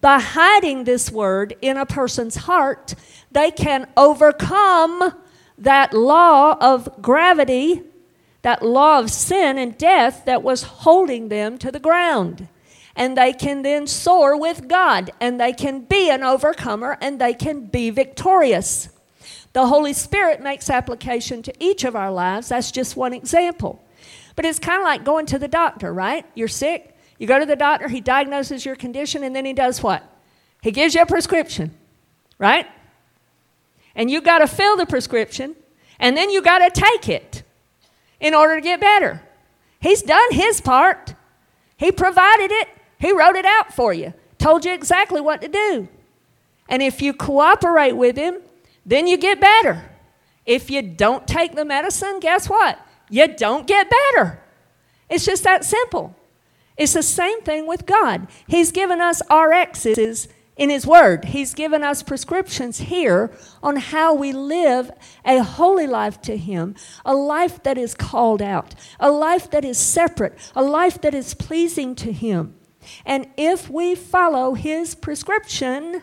By 0.00 0.20
hiding 0.20 0.84
this 0.84 1.10
word 1.10 1.56
in 1.60 1.76
a 1.76 1.86
person's 1.86 2.36
heart, 2.36 2.94
they 3.32 3.50
can 3.50 3.88
overcome 3.96 5.14
that 5.64 5.92
law 5.92 6.56
of 6.60 7.02
gravity, 7.02 7.82
that 8.42 8.62
law 8.62 8.98
of 8.98 9.10
sin 9.10 9.58
and 9.58 9.76
death 9.76 10.24
that 10.24 10.42
was 10.42 10.62
holding 10.62 11.28
them 11.28 11.58
to 11.58 11.70
the 11.70 11.80
ground 11.80 12.48
and 12.96 13.16
they 13.16 13.32
can 13.32 13.62
then 13.62 13.86
soar 13.86 14.36
with 14.36 14.68
God 14.68 15.10
and 15.20 15.40
they 15.40 15.52
can 15.52 15.80
be 15.80 16.10
an 16.10 16.22
overcomer 16.22 16.96
and 17.00 17.20
they 17.20 17.34
can 17.34 17.66
be 17.66 17.90
victorious. 17.90 18.88
The 19.52 19.66
Holy 19.66 19.92
Spirit 19.92 20.40
makes 20.40 20.70
application 20.70 21.42
to 21.42 21.52
each 21.58 21.84
of 21.84 21.96
our 21.96 22.10
lives. 22.10 22.48
That's 22.48 22.70
just 22.70 22.96
one 22.96 23.12
example. 23.12 23.84
But 24.36 24.44
it's 24.44 24.58
kind 24.58 24.78
of 24.80 24.84
like 24.84 25.04
going 25.04 25.26
to 25.26 25.38
the 25.38 25.48
doctor, 25.48 25.92
right? 25.92 26.26
You're 26.34 26.48
sick, 26.48 26.96
you 27.18 27.26
go 27.26 27.38
to 27.38 27.46
the 27.46 27.56
doctor, 27.56 27.88
he 27.88 28.00
diagnoses 28.00 28.64
your 28.64 28.76
condition, 28.76 29.22
and 29.22 29.34
then 29.34 29.44
he 29.44 29.52
does 29.52 29.82
what? 29.82 30.02
He 30.60 30.72
gives 30.72 30.94
you 30.94 31.02
a 31.02 31.06
prescription, 31.06 31.76
right? 32.38 32.66
And 33.94 34.10
you 34.10 34.20
got 34.20 34.38
to 34.38 34.46
fill 34.46 34.76
the 34.76 34.86
prescription, 34.86 35.56
and 35.98 36.16
then 36.16 36.30
you 36.30 36.42
got 36.42 36.58
to 36.58 36.70
take 36.70 37.08
it 37.08 37.42
in 38.20 38.34
order 38.34 38.56
to 38.56 38.60
get 38.60 38.80
better. 38.80 39.22
He's 39.80 40.02
done 40.02 40.32
his 40.32 40.60
part. 40.60 41.14
He 41.76 41.92
provided 41.92 42.50
it. 42.50 42.68
He 42.98 43.12
wrote 43.12 43.36
it 43.36 43.44
out 43.44 43.72
for 43.74 43.92
you, 43.92 44.14
told 44.38 44.64
you 44.64 44.72
exactly 44.72 45.20
what 45.20 45.42
to 45.42 45.48
do. 45.48 45.88
And 46.68 46.82
if 46.82 47.02
you 47.02 47.12
cooperate 47.12 47.92
with 47.92 48.16
Him, 48.16 48.40
then 48.86 49.06
you 49.06 49.16
get 49.16 49.40
better. 49.40 49.82
If 50.46 50.70
you 50.70 50.82
don't 50.82 51.26
take 51.26 51.54
the 51.54 51.64
medicine, 51.64 52.20
guess 52.20 52.48
what? 52.48 52.78
You 53.10 53.28
don't 53.28 53.66
get 53.66 53.90
better. 53.90 54.40
It's 55.08 55.24
just 55.24 55.44
that 55.44 55.64
simple. 55.64 56.16
It's 56.76 56.94
the 56.94 57.02
same 57.02 57.42
thing 57.42 57.66
with 57.66 57.86
God. 57.86 58.26
He's 58.46 58.72
given 58.72 59.00
us 59.00 59.22
RXs 59.30 60.28
in 60.56 60.70
His 60.70 60.86
Word. 60.86 61.26
He's 61.26 61.54
given 61.54 61.82
us 61.82 62.02
prescriptions 62.02 62.78
here 62.78 63.30
on 63.62 63.76
how 63.76 64.14
we 64.14 64.32
live 64.32 64.90
a 65.24 65.42
holy 65.42 65.86
life 65.86 66.20
to 66.22 66.36
Him, 66.36 66.74
a 67.04 67.14
life 67.14 67.62
that 67.62 67.78
is 67.78 67.94
called 67.94 68.42
out, 68.42 68.74
a 69.00 69.10
life 69.10 69.50
that 69.50 69.64
is 69.64 69.78
separate, 69.78 70.38
a 70.54 70.62
life 70.62 71.00
that 71.00 71.14
is 71.14 71.34
pleasing 71.34 71.94
to 71.96 72.12
Him. 72.12 72.54
And 73.04 73.28
if 73.36 73.70
we 73.70 73.94
follow 73.94 74.54
his 74.54 74.94
prescription, 74.94 76.02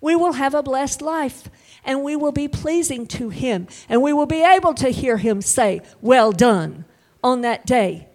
we 0.00 0.14
will 0.14 0.32
have 0.32 0.54
a 0.54 0.62
blessed 0.62 1.02
life 1.02 1.48
and 1.84 2.02
we 2.02 2.16
will 2.16 2.32
be 2.32 2.48
pleasing 2.48 3.06
to 3.06 3.30
him 3.30 3.66
and 3.88 4.02
we 4.02 4.12
will 4.12 4.26
be 4.26 4.42
able 4.42 4.74
to 4.74 4.88
hear 4.88 5.18
him 5.18 5.40
say, 5.40 5.80
Well 6.00 6.32
done, 6.32 6.84
on 7.22 7.40
that 7.42 7.66
day. 7.66 8.08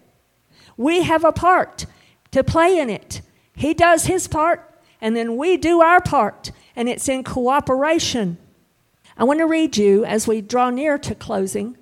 We 0.76 1.02
have 1.02 1.24
a 1.24 1.32
part 1.32 1.86
to 2.30 2.44
play 2.44 2.78
in 2.78 2.88
it. 2.88 3.20
He 3.54 3.74
does 3.74 4.04
his 4.04 4.26
part 4.28 4.71
and 5.02 5.14
then 5.14 5.36
we 5.36 5.58
do 5.58 5.82
our 5.82 6.00
part, 6.00 6.50
and 6.74 6.88
it's 6.88 7.10
in 7.10 7.24
cooperation. 7.24 8.38
I 9.18 9.24
want 9.24 9.40
to 9.40 9.46
read 9.46 9.76
you 9.76 10.06
as 10.06 10.26
we 10.26 10.40
draw 10.40 10.70
near 10.70 10.96
to 10.96 11.14
closing 11.14 11.76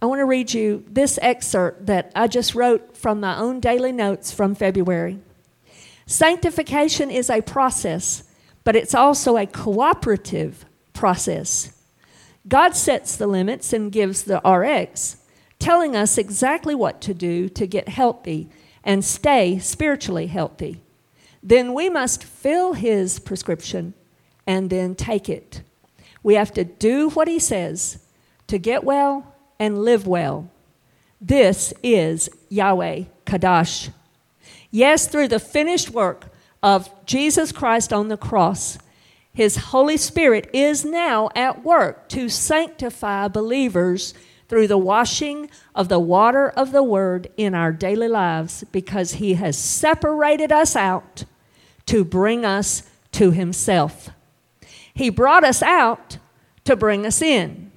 I 0.00 0.06
want 0.06 0.20
to 0.20 0.26
read 0.26 0.54
you 0.54 0.84
this 0.88 1.18
excerpt 1.20 1.86
that 1.86 2.12
I 2.14 2.28
just 2.28 2.54
wrote 2.54 2.96
from 2.96 3.18
my 3.18 3.36
own 3.36 3.58
daily 3.58 3.90
notes 3.90 4.30
from 4.30 4.54
February. 4.54 5.18
Sanctification 6.06 7.10
is 7.10 7.28
a 7.28 7.42
process, 7.42 8.22
but 8.62 8.76
it's 8.76 8.94
also 8.94 9.36
a 9.36 9.46
cooperative 9.46 10.64
process. 10.92 11.72
God 12.46 12.76
sets 12.76 13.16
the 13.16 13.26
limits 13.26 13.72
and 13.72 13.90
gives 13.90 14.22
the 14.22 14.38
RX, 14.48 15.16
telling 15.58 15.96
us 15.96 16.16
exactly 16.16 16.76
what 16.76 17.00
to 17.00 17.12
do 17.12 17.48
to 17.48 17.66
get 17.66 17.88
healthy 17.88 18.48
and 18.84 19.04
stay 19.04 19.58
spiritually 19.58 20.28
healthy. 20.28 20.80
Then 21.48 21.72
we 21.72 21.88
must 21.88 22.24
fill 22.24 22.74
His 22.74 23.18
prescription 23.18 23.94
and 24.46 24.68
then 24.68 24.94
take 24.94 25.30
it. 25.30 25.62
We 26.22 26.34
have 26.34 26.52
to 26.52 26.64
do 26.64 27.08
what 27.08 27.26
He 27.26 27.38
says 27.38 28.04
to 28.48 28.58
get 28.58 28.84
well 28.84 29.34
and 29.58 29.82
live 29.82 30.06
well. 30.06 30.50
This 31.22 31.72
is 31.82 32.28
Yahweh 32.50 33.04
Kadash. 33.24 33.88
Yes, 34.70 35.08
through 35.08 35.28
the 35.28 35.40
finished 35.40 35.88
work 35.88 36.26
of 36.62 36.90
Jesus 37.06 37.50
Christ 37.50 37.94
on 37.94 38.08
the 38.08 38.18
cross, 38.18 38.76
His 39.32 39.56
Holy 39.56 39.96
Spirit 39.96 40.50
is 40.52 40.84
now 40.84 41.30
at 41.34 41.64
work 41.64 42.10
to 42.10 42.28
sanctify 42.28 43.28
believers 43.28 44.12
through 44.50 44.66
the 44.66 44.76
washing 44.76 45.48
of 45.74 45.88
the 45.88 45.98
water 45.98 46.50
of 46.50 46.72
the 46.72 46.82
Word 46.82 47.28
in 47.38 47.54
our 47.54 47.72
daily 47.72 48.08
lives 48.08 48.64
because 48.70 49.12
He 49.12 49.32
has 49.34 49.56
separated 49.56 50.52
us 50.52 50.76
out 50.76 51.24
to 51.88 52.04
bring 52.04 52.44
us 52.44 52.82
to 53.12 53.30
Himself. 53.30 54.10
He 54.94 55.10
brought 55.10 55.44
us 55.44 55.62
out 55.62 56.18
to 56.64 56.76
bring 56.76 57.06
us 57.06 57.22
in. 57.22 57.70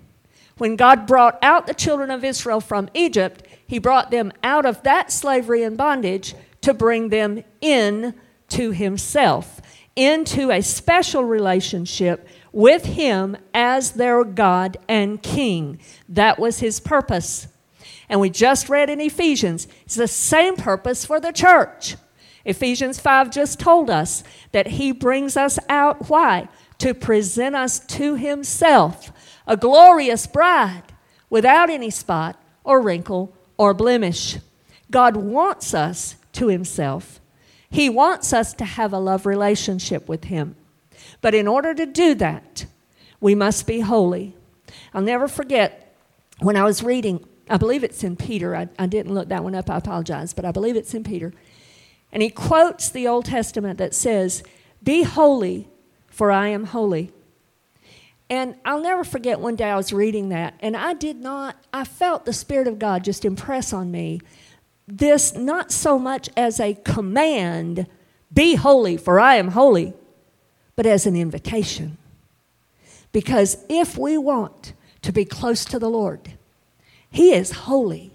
When 0.57 0.75
God 0.75 1.07
brought 1.07 1.39
out 1.41 1.65
the 1.65 1.73
children 1.73 2.11
of 2.11 2.23
Israel 2.23 2.61
from 2.61 2.89
Egypt, 2.93 3.43
He 3.65 3.79
brought 3.79 4.11
them 4.11 4.31
out 4.43 4.65
of 4.65 4.83
that 4.83 5.11
slavery 5.11 5.63
and 5.63 5.77
bondage 5.77 6.35
to 6.61 6.73
bring 6.73 7.09
them 7.09 7.43
in 7.61 8.13
to 8.49 8.71
Himself, 8.71 9.61
into 9.95 10.51
a 10.51 10.61
special 10.61 11.23
relationship 11.23 12.27
with 12.51 12.83
Him 12.85 13.37
as 13.53 13.93
their 13.93 14.23
God 14.25 14.77
and 14.89 15.23
King. 15.23 15.79
That 16.09 16.37
was 16.37 16.59
His 16.59 16.79
purpose. 16.79 17.47
And 18.09 18.19
we 18.19 18.29
just 18.29 18.67
read 18.67 18.89
in 18.89 18.99
Ephesians, 18.99 19.69
it's 19.85 19.95
the 19.95 20.07
same 20.07 20.57
purpose 20.57 21.05
for 21.05 21.21
the 21.21 21.31
church. 21.31 21.95
Ephesians 22.45 22.99
5 22.99 23.29
just 23.31 23.59
told 23.59 23.89
us 23.89 24.23
that 24.51 24.67
He 24.67 24.91
brings 24.91 25.37
us 25.37 25.59
out. 25.69 26.09
Why? 26.09 26.47
To 26.79 26.93
present 26.93 27.55
us 27.55 27.79
to 27.79 28.15
Himself 28.15 29.11
a 29.47 29.57
glorious 29.57 30.27
bride 30.27 30.83
without 31.29 31.69
any 31.69 31.89
spot 31.89 32.41
or 32.63 32.81
wrinkle 32.81 33.33
or 33.57 33.73
blemish. 33.73 34.37
God 34.89 35.15
wants 35.17 35.73
us 35.73 36.15
to 36.33 36.47
Himself. 36.47 37.19
He 37.69 37.89
wants 37.89 38.33
us 38.33 38.53
to 38.55 38.65
have 38.65 38.93
a 38.93 38.99
love 38.99 39.25
relationship 39.25 40.07
with 40.07 40.25
Him. 40.25 40.55
But 41.21 41.35
in 41.35 41.47
order 41.47 41.73
to 41.73 41.85
do 41.85 42.15
that, 42.15 42.65
we 43.19 43.35
must 43.35 43.67
be 43.67 43.81
holy. 43.81 44.35
I'll 44.93 45.01
never 45.01 45.27
forget 45.27 45.95
when 46.39 46.57
I 46.57 46.63
was 46.63 46.83
reading, 46.83 47.25
I 47.49 47.57
believe 47.57 47.83
it's 47.83 48.03
in 48.03 48.15
Peter. 48.15 48.55
I, 48.55 48.67
I 48.79 48.87
didn't 48.87 49.13
look 49.13 49.29
that 49.29 49.43
one 49.43 49.55
up, 49.55 49.69
I 49.69 49.77
apologize, 49.77 50.33
but 50.33 50.45
I 50.45 50.51
believe 50.51 50.75
it's 50.75 50.93
in 50.93 51.03
Peter. 51.03 51.33
And 52.11 52.21
he 52.21 52.29
quotes 52.29 52.89
the 52.89 53.07
Old 53.07 53.25
Testament 53.25 53.77
that 53.77 53.93
says, 53.93 54.43
Be 54.83 55.03
holy, 55.03 55.69
for 56.07 56.31
I 56.31 56.49
am 56.49 56.65
holy. 56.65 57.11
And 58.29 58.55
I'll 58.63 58.81
never 58.81 59.03
forget 59.03 59.39
one 59.39 59.55
day 59.55 59.69
I 59.69 59.75
was 59.75 59.91
reading 59.91 60.29
that, 60.29 60.53
and 60.61 60.77
I 60.77 60.93
did 60.93 61.17
not, 61.17 61.57
I 61.73 61.83
felt 61.83 62.25
the 62.25 62.31
Spirit 62.31 62.67
of 62.67 62.79
God 62.79 63.03
just 63.03 63.25
impress 63.25 63.73
on 63.73 63.91
me 63.91 64.21
this 64.87 65.35
not 65.35 65.71
so 65.71 65.97
much 65.97 66.29
as 66.35 66.59
a 66.59 66.73
command, 66.73 67.87
be 68.33 68.55
holy, 68.55 68.97
for 68.97 69.19
I 69.19 69.35
am 69.35 69.49
holy, 69.49 69.93
but 70.75 70.85
as 70.85 71.05
an 71.05 71.15
invitation. 71.15 71.97
Because 73.11 73.57
if 73.69 73.97
we 73.97 74.17
want 74.17 74.73
to 75.01 75.11
be 75.11 75.25
close 75.25 75.65
to 75.65 75.79
the 75.79 75.89
Lord, 75.89 76.33
He 77.09 77.33
is 77.33 77.51
holy, 77.51 78.11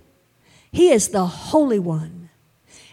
He 0.70 0.90
is 0.90 1.08
the 1.08 1.26
Holy 1.26 1.78
One, 1.78 2.15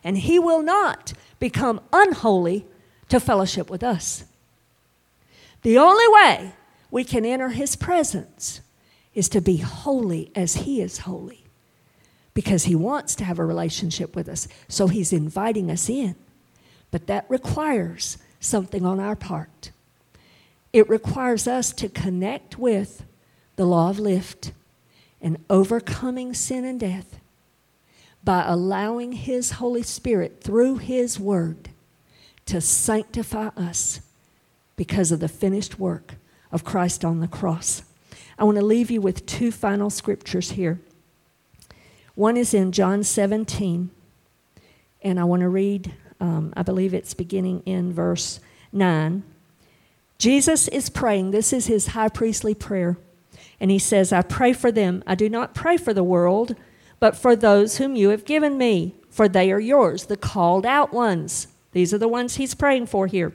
and 0.04 0.18
He 0.18 0.40
will 0.40 0.62
not 0.62 1.14
become 1.40 1.82
unholy 1.92 2.66
to 3.10 3.20
fellowship 3.20 3.70
with 3.70 3.84
us. 3.84 4.26
The 5.62 5.78
only 5.78 6.08
way 6.08 6.54
we 6.92 7.04
can 7.04 7.26
enter 7.26 7.50
his 7.50 7.76
presence 7.76 8.62
is 9.16 9.30
to 9.30 9.42
be 9.42 9.58
holy 9.58 10.32
as 10.36 10.56
he 10.58 10.82
is 10.82 11.00
holy 11.00 11.44
because 12.34 12.66
he 12.66 12.76
wants 12.76 13.16
to 13.16 13.24
have 13.24 13.40
a 13.40 13.46
relationship 13.46 14.16
with 14.16 14.28
us. 14.28 14.48
So 14.68 14.88
he's 14.88 15.14
inviting 15.14 15.72
us 15.72 15.90
in. 15.90 16.16
But 16.92 17.08
that 17.08 17.26
requires 17.30 18.18
something 18.40 18.86
on 18.86 19.00
our 19.00 19.16
part. 19.16 19.72
It 20.72 20.90
requires 20.90 21.48
us 21.48 21.72
to 21.74 21.90
connect 21.90 22.58
with 22.58 23.06
the 23.56 23.66
law 23.66 23.90
of 23.90 24.00
lift 24.00 24.52
and 25.22 25.38
overcoming 25.50 26.34
sin 26.34 26.66
and 26.66 26.80
death 26.80 27.20
by 28.24 28.44
allowing 28.46 29.14
His 29.14 29.52
Holy 29.52 29.84
Spirit 29.84 30.42
through 30.42 30.78
His 30.78 31.20
Word 31.20 31.70
to 32.46 32.62
sanctify 32.62 33.48
us 33.58 34.02
because 34.76 35.12
of 35.12 35.20
the 35.20 35.28
finished 35.28 35.80
work 35.80 36.16
of 36.52 36.64
Christ 36.64 37.04
on 37.04 37.20
the 37.20 37.28
cross. 37.28 37.84
I 38.38 38.44
want 38.44 38.58
to 38.58 38.66
leave 38.66 38.90
you 38.90 39.02
with 39.02 39.26
two 39.26 39.52
final 39.52 39.90
scriptures 39.90 40.52
here. 40.52 40.80
One 42.16 42.38
is 42.38 42.54
in 42.54 42.72
John 42.72 43.04
17, 43.04 43.90
and 45.02 45.20
I 45.20 45.24
want 45.24 45.42
to 45.42 45.50
read, 45.50 45.94
um, 46.20 46.54
I 46.56 46.62
believe 46.62 46.94
it's 46.94 47.14
beginning 47.14 47.64
in 47.66 47.92
verse 47.92 48.40
9. 48.72 49.24
Jesus 50.18 50.68
is 50.68 50.90
praying. 50.90 51.32
This 51.32 51.52
is 51.52 51.68
his 51.68 51.88
high 51.88 52.10
priestly 52.10 52.54
prayer. 52.54 52.98
And 53.60 53.72
he 53.72 53.80
says, 53.80 54.14
I 54.14 54.22
pray 54.22 54.54
for 54.54 54.72
them. 54.72 55.04
I 55.08 55.16
do 55.16 55.28
not 55.30 55.56
pray 55.56 55.78
for 55.78 55.94
the 55.94 56.04
world, 56.04 56.56
but 57.04 57.18
for 57.18 57.36
those 57.36 57.80
whom 57.80 57.98
you 57.98 58.12
have 58.12 58.24
given 58.24 58.58
me, 58.58 58.96
for 59.10 59.28
they 59.28 59.52
are 59.52 59.60
yours, 59.60 60.06
the 60.06 60.16
called 60.16 60.66
out 60.66 60.94
ones. 60.94 61.50
These 61.74 61.94
are 61.94 61.98
the 61.98 62.08
ones 62.08 62.36
he's 62.36 62.56
praying 62.56 62.86
for 62.86 63.08
here. 63.08 63.34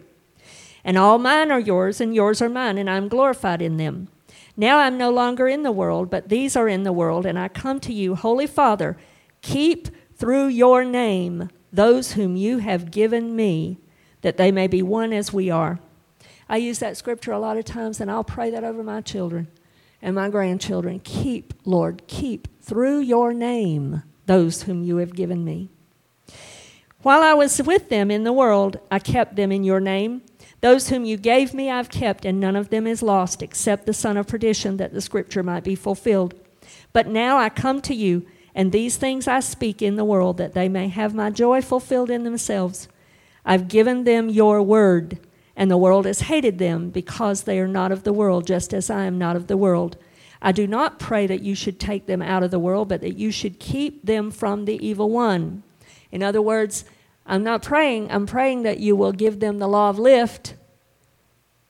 And 0.83 0.96
all 0.96 1.18
mine 1.18 1.52
are 1.52 1.61
yours, 1.61 2.00
and 2.00 2.14
yours 2.14 2.40
are 2.40 2.48
mine, 2.48 2.78
and 2.78 2.88
I 2.88 2.96
am 2.96 3.09
glorified 3.09 3.61
in 3.61 3.76
them. 3.76 4.09
Now 4.57 4.78
I'm 4.78 4.96
no 4.96 5.11
longer 5.11 5.48
in 5.48 5.64
the 5.64 5.70
world, 5.70 6.09
but 6.09 6.31
these 6.31 6.57
are 6.57 6.66
in 6.66 6.85
the 6.85 6.94
world, 6.94 7.26
and 7.26 7.38
I 7.38 7.48
come 7.48 7.78
to 7.81 7.92
you, 7.92 8.14
Holy 8.14 8.46
Father, 8.46 8.96
keep 9.42 9.88
through 10.16 10.46
your 10.46 10.83
name 10.83 11.50
those 11.70 12.12
whom 12.12 12.37
you 12.37 12.61
have 12.61 12.90
given 12.90 13.37
me, 13.37 13.76
that 14.22 14.38
they 14.38 14.50
may 14.50 14.66
be 14.66 14.81
one 14.81 15.12
as 15.12 15.31
we 15.31 15.50
are. 15.50 15.78
I 16.48 16.57
use 16.57 16.78
that 16.78 16.96
scripture 16.96 17.33
a 17.33 17.38
lot 17.38 17.59
of 17.59 17.66
times, 17.66 18.00
and 18.00 18.11
I'll 18.11 18.24
pray 18.24 18.48
that 18.48 18.64
over 18.64 18.83
my 18.83 19.02
children 19.02 19.48
and 20.00 20.14
my 20.14 20.31
grandchildren. 20.31 21.00
Keep, 21.00 21.52
Lord, 21.66 22.04
keep 22.07 22.48
through 22.68 23.00
your 23.00 23.33
name 23.33 24.02
those 24.26 24.64
whom 24.64 24.85
you 24.85 24.98
have 24.98 25.14
given 25.14 25.42
me. 25.42 25.70
While 27.00 27.22
I 27.22 27.33
was 27.33 27.62
with 27.62 27.88
them 27.88 28.11
in 28.11 28.24
the 28.24 28.33
world, 28.33 28.78
I 28.90 28.98
kept 28.98 29.37
them 29.37 29.50
in 29.50 29.64
your 29.64 29.81
name. 29.81 30.20
Those 30.61 30.90
whom 30.90 31.07
you 31.07 31.16
gave 31.16 31.54
me 31.54 31.70
I've 31.70 31.88
kept, 31.88 32.26
and 32.26 32.38
none 32.38 32.57
of 32.57 32.68
them 32.68 32.87
is 32.87 33.02
lost, 33.02 33.42
except 33.42 33.87
the 33.87 33.94
son 33.94 34.18
of 34.18 34.26
perdition, 34.26 34.76
that 34.76 34.92
the 34.92 35.00
scripture 35.00 35.42
might 35.42 35.64
be 35.64 35.74
fulfilled. 35.74 36.35
But 36.92 37.07
now 37.07 37.38
I 37.38 37.48
come 37.48 37.81
to 37.83 37.94
you, 37.94 38.26
and 38.54 38.70
these 38.70 38.96
things 38.96 39.26
I 39.26 39.40
speak 39.40 39.81
in 39.81 39.96
the 39.96 40.04
world, 40.04 40.37
that 40.37 40.52
they 40.52 40.68
may 40.68 40.88
have 40.88 41.14
my 41.14 41.31
joy 41.31 41.62
fulfilled 41.62 42.11
in 42.11 42.24
themselves. 42.24 42.88
I've 43.46 43.68
given 43.68 44.04
them 44.04 44.28
your 44.28 44.61
word, 44.62 45.20
and 45.57 45.70
the 45.70 45.78
world 45.78 46.04
has 46.04 46.22
hated 46.22 46.59
them, 46.59 46.90
because 46.90 47.44
they 47.44 47.59
are 47.61 47.68
not 47.68 47.92
of 47.92 48.02
the 48.02 48.12
world, 48.12 48.46
just 48.46 48.74
as 48.74 48.90
I 48.90 49.04
am 49.04 49.16
not 49.16 49.37
of 49.37 49.46
the 49.46 49.57
world. 49.57 49.96
I 50.40 50.53
do 50.53 50.66
not 50.66 50.98
pray 50.98 51.27
that 51.27 51.42
you 51.42 51.55
should 51.55 51.81
take 51.81 52.07
them 52.07 52.22
out 52.22 52.42
of 52.42 52.51
the 52.51 52.59
world, 52.59 52.88
but 52.88 53.01
that 53.01 53.16
you 53.16 53.31
should 53.31 53.59
keep 53.59 54.05
them 54.05 54.31
from 54.31 54.64
the 54.64 54.85
evil 54.87 55.11
one. 55.11 55.62
In 56.12 56.22
other 56.22 56.40
words, 56.40 56.85
I'm 57.27 57.42
not 57.42 57.62
praying, 57.62 58.11
I'm 58.11 58.27
praying 58.27 58.62
that 58.62 58.79
you 58.81 58.96
will 58.96 59.12
give 59.12 59.40
them 59.40 59.59
the 59.59 59.68
law 59.68 59.90
of 59.90 59.98
lift 59.98 60.55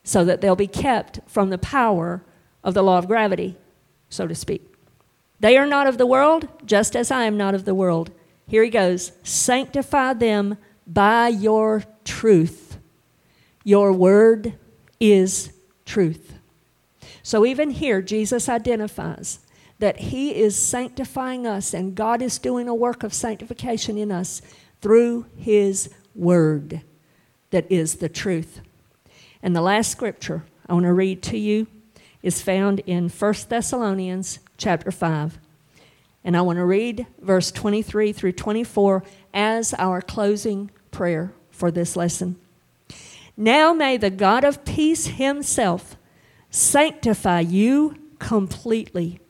so 0.05 0.25
that 0.25 0.41
they'll 0.41 0.57
be 0.57 0.67
kept 0.67 1.21
from 1.27 1.51
the 1.51 1.59
power 1.59 2.23
of 2.63 2.75
the 2.75 2.83
law 2.83 2.99
of 2.99 3.09
gravity, 3.09 3.57
so 4.09 4.27
to 4.27 4.35
speak. 4.35 4.63
They 5.41 5.57
are 5.57 5.67
not 5.67 5.87
of 5.87 5.99
the 5.99 6.07
world, 6.07 6.49
just 6.65 6.97
as 6.97 7.11
I 7.11 7.25
am 7.25 7.37
not 7.37 7.55
of 7.55 7.65
the 7.65 7.75
world. 7.75 8.11
Here 8.47 8.65
he 8.65 8.71
goes 8.71 9.13
Sanctify 9.23 10.15
them 10.15 10.57
by 10.87 11.29
your 11.29 11.85
truth. 12.05 12.79
Your 13.65 13.93
word 13.93 14.55
is 14.99 15.53
truth. 15.85 16.38
So 17.29 17.45
even 17.45 17.69
here, 17.69 18.01
Jesus 18.01 18.49
identifies 18.49 19.41
that 19.81 19.99
he 19.99 20.35
is 20.35 20.57
sanctifying 20.57 21.47
us 21.47 21.75
and 21.75 21.95
God 21.95 22.23
is 22.23 22.39
doing 22.39 22.69
a 22.69 22.75
work 22.75 23.03
of 23.03 23.13
sanctification 23.13 23.99
in 23.99 24.11
us 24.11 24.41
through 24.81 25.27
his 25.37 25.91
word 26.15 26.81
that 27.51 27.71
is 27.71 27.97
the 27.97 28.09
truth. 28.09 28.63
And 29.43 29.55
the 29.55 29.61
last 29.61 29.91
scripture 29.91 30.45
I 30.71 30.73
want 30.73 30.87
to 30.87 30.93
read 30.95 31.23
to 31.25 31.37
you 31.37 31.67
is 32.23 32.41
found 32.41 32.81
in 32.87 33.11
1 33.11 33.35
Thessalonians 33.51 34.39
chapter 34.57 34.91
5. 34.91 35.39
And 36.25 36.35
I 36.35 36.41
want 36.41 36.57
to 36.57 36.65
read 36.65 37.07
verse 37.21 37.51
23 37.51 38.11
through 38.15 38.33
24 38.33 39.05
as 39.35 39.75
our 39.75 40.01
closing 40.01 40.71
prayer 40.91 41.35
for 41.51 41.71
this 41.71 41.95
lesson. 41.95 42.37
Now 43.37 43.75
may 43.75 43.99
the 43.99 44.09
God 44.09 44.45
of 44.45 44.65
peace 44.65 45.09
himself 45.09 45.98
sanctify 46.51 47.41
you 47.41 47.97
completely, 48.19 49.21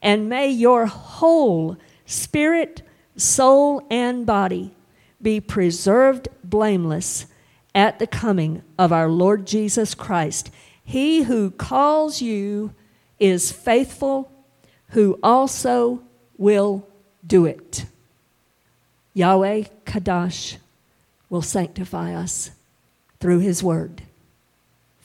and 0.00 0.28
may 0.28 0.48
your 0.48 0.86
whole 0.86 1.76
spirit, 2.06 2.82
soul, 3.16 3.86
and 3.90 4.26
body 4.26 4.74
be 5.20 5.40
preserved 5.40 6.28
blameless 6.42 7.26
at 7.74 7.98
the 7.98 8.06
coming 8.06 8.62
of 8.78 8.92
our 8.92 9.08
Lord 9.08 9.46
Jesus 9.46 9.94
Christ. 9.94 10.50
He 10.84 11.22
who 11.22 11.50
calls 11.50 12.20
you 12.20 12.74
is 13.18 13.52
faithful, 13.52 14.30
who 14.88 15.18
also 15.22 16.02
will 16.36 16.86
do 17.26 17.46
it. 17.46 17.86
Yahweh 19.14 19.64
Kadash 19.84 20.56
will 21.30 21.42
sanctify 21.42 22.14
us 22.14 22.50
through 23.20 23.38
his 23.38 23.62
word. 23.62 24.02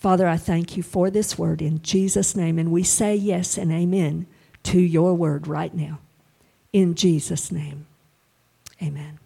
Father, 0.08 0.26
I 0.26 0.38
thank 0.38 0.78
you 0.78 0.84
for 0.84 1.10
this 1.10 1.38
word 1.38 1.62
in 1.62 1.82
Jesus' 1.82 2.34
name, 2.34 2.58
and 2.58 2.72
we 2.72 2.82
say 2.82 3.14
yes 3.14 3.58
and 3.58 3.74
amen 3.74 4.26
to 4.64 4.80
your 4.80 5.14
word 5.14 5.48
right 5.48 5.76
now. 5.76 6.00
In 6.72 6.96
Jesus' 6.96 7.52
name, 7.52 7.88
amen. 8.82 9.20